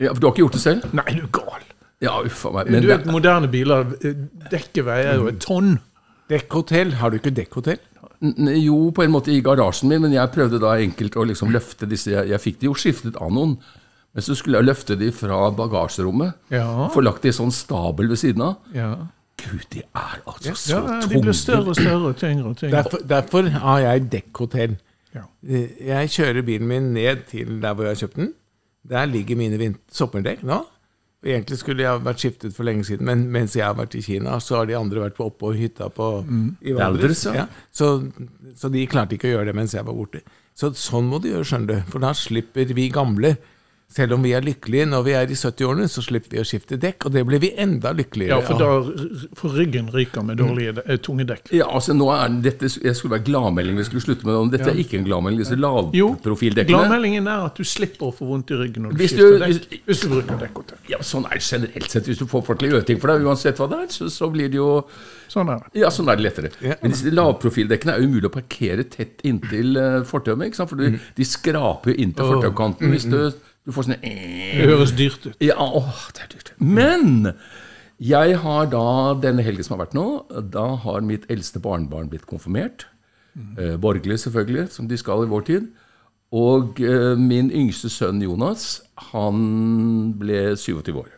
[0.00, 0.12] Ja?
[0.12, 0.84] For du har ikke gjort det selv?
[0.94, 1.62] Nei, du er gal.
[2.02, 2.70] Ja, uffa meg.
[2.70, 4.14] Men du vet, det, moderne biler, eh,
[4.50, 5.76] dekket veier jo et tonn.
[6.28, 7.78] Dekkhotell, har du ikke dekkhotell?
[8.24, 11.50] N- Jo, på en måte i garasjen min, men jeg prøvde da enkelt å liksom
[11.52, 13.58] løfte disse Jeg, jeg fikk de jo skiftet av noen,
[14.14, 16.34] men så skulle jeg løfte de fra bagasjerommet.
[16.54, 16.88] Ja.
[16.94, 18.56] Få lagt de i sånn stabel ved siden av.
[18.72, 18.94] Ja,
[19.44, 21.22] Gud, de er altså så ja de tunge.
[21.26, 22.76] blir større og større og tyngre og tyngre.
[22.78, 24.76] Derfor, derfor har jeg dekkhotell.
[25.14, 25.24] Ja.
[25.46, 28.32] Eh, Jeg kjører bilen min ned til der hvor jeg har kjøpt den.
[28.88, 30.60] Der ligger mine sommerdekk nå.
[31.24, 34.02] Egentlig skulle jeg ha vært skiftet for lenge siden, men mens jeg har vært i
[34.04, 36.08] Kina, så har de andre vært på oppå på hytta på,
[36.60, 37.22] i Valdres.
[37.32, 37.46] Ja.
[37.72, 38.10] Så,
[38.60, 40.20] så de klarte ikke å gjøre det mens jeg var borte.
[40.54, 41.90] Så sånn må de gjøre, skjønner du.
[41.94, 43.34] For da slipper vi gamle
[43.94, 46.74] Selv om vi er lykkelige når vi er i 70-årene, så slipper vi å skifte
[46.82, 48.88] dekk, og det blir vi enda lykkeligere Ja, for av.
[48.88, 51.52] da for ryggen ryker med dårlige, eh, tunge dekk.
[51.54, 54.50] Ja, altså nå er dette, Jeg skulle være gladmelding vi skulle slutte med det, men
[54.50, 55.38] dette er ikke en gladmelding.
[55.44, 55.54] Disse
[55.94, 59.38] Jo, gladmeldingen er at du slipper å få vondt i ryggen når du Hvis skifter
[59.38, 59.80] du- dekk.
[59.86, 60.78] Hvis du bruker dekkhotell.
[60.88, 62.04] Ja, Sånn er det generelt sett.
[62.06, 64.10] Hvis du får folk til å gjøre ting for deg, uansett hva det er, så,
[64.10, 64.84] så blir det jo
[65.28, 65.80] Sånn er det.
[65.80, 66.50] Ja, sånn er det lettere.
[66.60, 66.74] Ja.
[66.82, 70.46] Men disse lavprofildekkene er umulig å parkere tett inntil uh, fortauet.
[70.46, 70.70] ikke sant?
[70.70, 73.32] For du, de skraper jo inntil fortaukanten hvis du,
[73.64, 75.36] du får sånne Det høres dyrt ut.
[75.42, 76.50] Ja, åh, det er dyrt.
[76.60, 77.32] Men
[78.02, 78.86] jeg har da,
[79.22, 80.08] denne helgen som har vært nå,
[80.52, 82.88] da har mitt eldste barnebarn blitt konfirmert.
[83.34, 83.80] Mm.
[83.82, 85.64] borgerlig, selvfølgelig, som de skal i vår tid.
[86.34, 91.10] Og eh, min yngste sønn Jonas, han ble 27 år.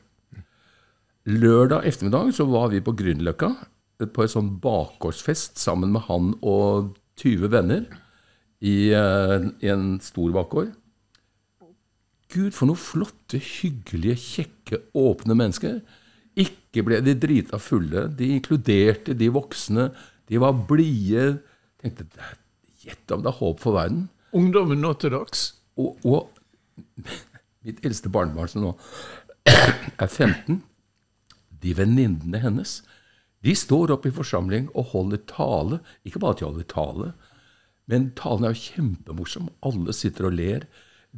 [1.26, 3.50] Lørdag ettermiddag så var vi på Grünerløkka
[4.12, 6.92] på en sånn bakgårdsfest sammen med han og
[7.22, 7.86] 20 venner
[8.60, 10.74] i, eh, i en stor bakgård.
[12.32, 15.78] Gud, for noen flotte, hyggelige, kjekke, åpne mennesker.
[16.36, 18.08] Ikke ble de drita fulle.
[18.18, 19.90] De inkluderte de voksne.
[20.28, 21.38] De var blide.
[21.80, 22.08] Tenkte
[22.86, 24.04] Gjett om det er håp for verden.
[24.36, 25.48] Ungdommen nå til dags.
[25.80, 26.28] Og, og
[27.66, 28.74] mitt eldste barnebarn, som nå
[30.02, 30.60] er 15,
[31.62, 32.80] de venninnene hennes,
[33.46, 35.80] de står opp i forsamling og holder tale.
[36.06, 37.12] Ikke bare at de holder tale,
[37.90, 39.50] men talen er jo kjempemorsom.
[39.66, 40.66] Alle sitter og ler.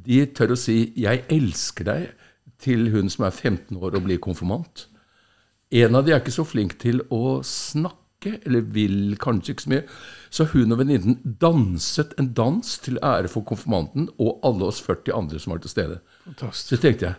[0.05, 2.13] De tør å si 'Jeg elsker deg'
[2.59, 4.87] til hun som er 15 år og blir konfirmant.
[5.71, 9.71] En av de er ikke så flink til å snakke, eller vil kanskje ikke så
[9.71, 9.85] mye.
[10.31, 15.15] Så hun og venninnen danset en dans til ære for konfirmanten og alle oss 40
[15.15, 16.01] andre som var til stede.
[16.25, 16.69] Fantastisk.
[16.69, 17.15] Så tenkte jeg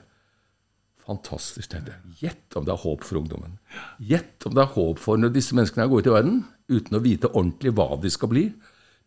[1.10, 1.70] Fantastisk.
[1.72, 2.18] tenkte jeg.
[2.22, 3.56] Gjett om det er håp for ungdommen.
[4.00, 7.02] Gjett om det er håp for når disse menneskene går ut i verden uten å
[7.02, 8.44] vite ordentlig hva de skal bli.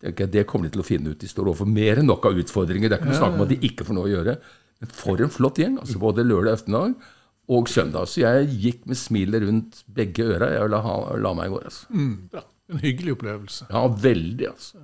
[0.03, 1.19] Det kommer de til å finne ut.
[1.23, 2.89] De står overfor mer enn nok av utfordringer.
[2.91, 4.37] Det er ikke noe snakk om at de ikke får noe å gjøre.
[4.83, 5.77] Men for en flott gjeng.
[5.79, 6.95] altså Både lørdag ettermiddag
[7.53, 8.09] og søndag.
[8.11, 10.49] Så jeg gikk med smilet rundt begge øra.
[10.57, 11.69] Jeg la, ha- la meg i går.
[11.71, 12.03] altså.
[12.33, 12.43] Bra.
[12.73, 13.67] En hyggelig opplevelse.
[13.71, 14.83] Ja, veldig, altså.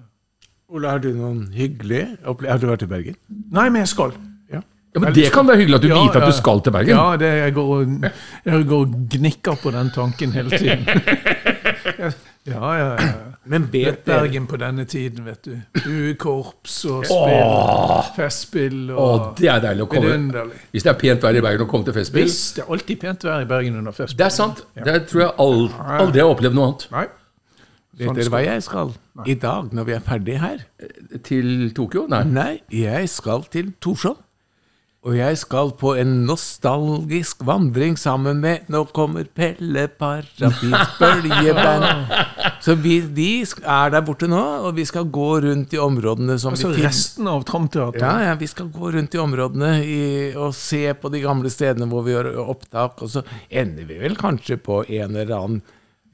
[0.69, 2.53] Ole, har du noen hyggelige opplevelser?
[2.53, 3.17] Har du vært i Bergen?
[3.57, 4.13] Nei, men jeg skal.
[4.53, 4.61] Ja.
[4.95, 6.95] Ja, Men det kan være hyggelig at du Ja, vet at du skal til Bergen.
[6.95, 7.87] Ja, det, jeg, går
[8.45, 10.85] jeg går og gnikker på den tanken hele tiden.
[12.49, 13.09] Ja, ja, ja.
[13.49, 15.55] Men vet Bergen på denne tiden, vet du.
[15.79, 20.11] Buekorps og spill, festspill og og det er deilig å komme.
[20.11, 20.59] Vidunderlig.
[20.75, 22.29] Hvis det er pent vær i Bergen å komme til festspill.
[22.29, 24.19] Hvis det er alltid pent vær i Bergen under festspill.
[24.21, 24.65] Det er sant.
[24.77, 26.87] Det tror jeg aldri, aldri har opplevd noe annet.
[26.93, 27.07] Nei.
[27.99, 28.93] Vet dere hva jeg skal
[29.27, 30.61] i dag når vi er ferdig her?
[31.27, 32.05] Til Tokyo?
[32.13, 32.23] Nei.
[32.31, 34.21] Nei, jeg skal til Torshov.
[35.07, 41.87] Og jeg skal på en nostalgisk vandring sammen med Nå kommer Pelle Parafins bøljeband.
[42.65, 43.29] Så vi, de
[43.63, 46.89] er der borte nå, og vi skal gå rundt i områdene som Altså vi finner.
[46.91, 48.03] resten av Tramteatret.
[48.03, 50.03] Ja, ja, vi skal gå rundt i områdene i,
[50.35, 52.99] og se på de gamle stedene hvor vi gjør opptak.
[53.07, 55.63] Og så ender vi vel kanskje på en eller annen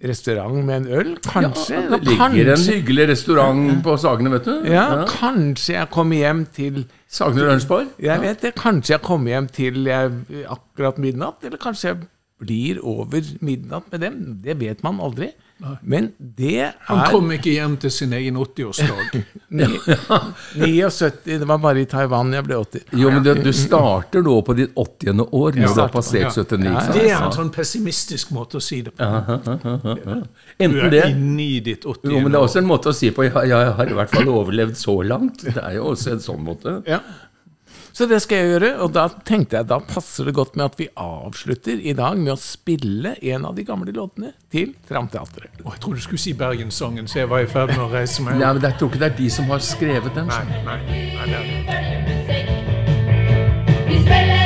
[0.04, 1.12] restaurant med en øl.
[1.24, 1.78] Kanskje.
[1.78, 4.66] Ja, det ligger en hyggelig restaurant på Sagene, vet du.
[4.70, 7.86] ja, kanskje jeg kommer hjem til Sagene lunsjbar.
[8.02, 8.54] Jeg vet det.
[8.58, 10.12] Kanskje jeg kommer hjem til jeg,
[10.50, 12.02] akkurat midnatt, eller kanskje jeg
[12.44, 14.20] blir over midnatt med dem.
[14.44, 15.30] Det vet man aldri.
[15.82, 19.22] Men det er Han kom ikke hjem til sin egen 80-årsdag.
[19.48, 22.82] 79 Det var bare i Taiwan jeg ble 80.
[23.00, 25.22] Jo, men du, du starter da på ditt 80.
[25.24, 25.88] år når du har Ja.
[25.94, 26.68] passert 79.
[26.68, 26.84] Ja.
[26.92, 29.04] Det er en sånn pessimistisk måte å si det på.
[29.04, 32.10] Du Enten er det inne i ditt 80.
[32.12, 34.12] jo, men Det er også en måte å si på ja, jeg har i hvert
[34.14, 35.44] fall overlevd så langt.
[35.46, 36.80] Det er jo også en sånn måte.
[36.90, 37.00] Ja.
[37.94, 40.80] Så det skal jeg gjøre, og da tenkte jeg da passer det godt med at
[40.80, 45.62] vi avslutter i dag med å spille en av de gamle låtene til Tramteatret.
[45.62, 48.26] Oh, jeg trodde du skulle si Bergenssangen, så jeg var i ferd med å reise
[48.26, 48.40] meg.
[48.42, 50.26] Nei, men Jeg tror ikke det er de som har skrevet den.
[50.26, 51.94] Nei, nei, nei, nei, er.
[53.86, 54.43] Vi spiller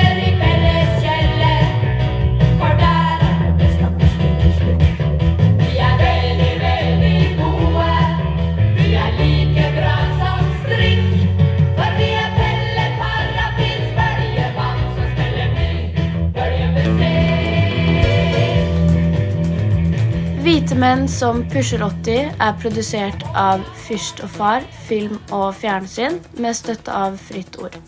[20.69, 26.59] Hvite menn som pusher 80 er produsert av Fyrst og Far film og fjernsyn med
[26.59, 27.79] støtte av Fritt Ord.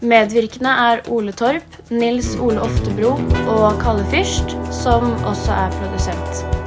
[0.00, 3.18] Medvirkende er Ole Torp, Nils Ole Oftebro
[3.58, 6.65] og Kalle Fyrst, som også er produsent.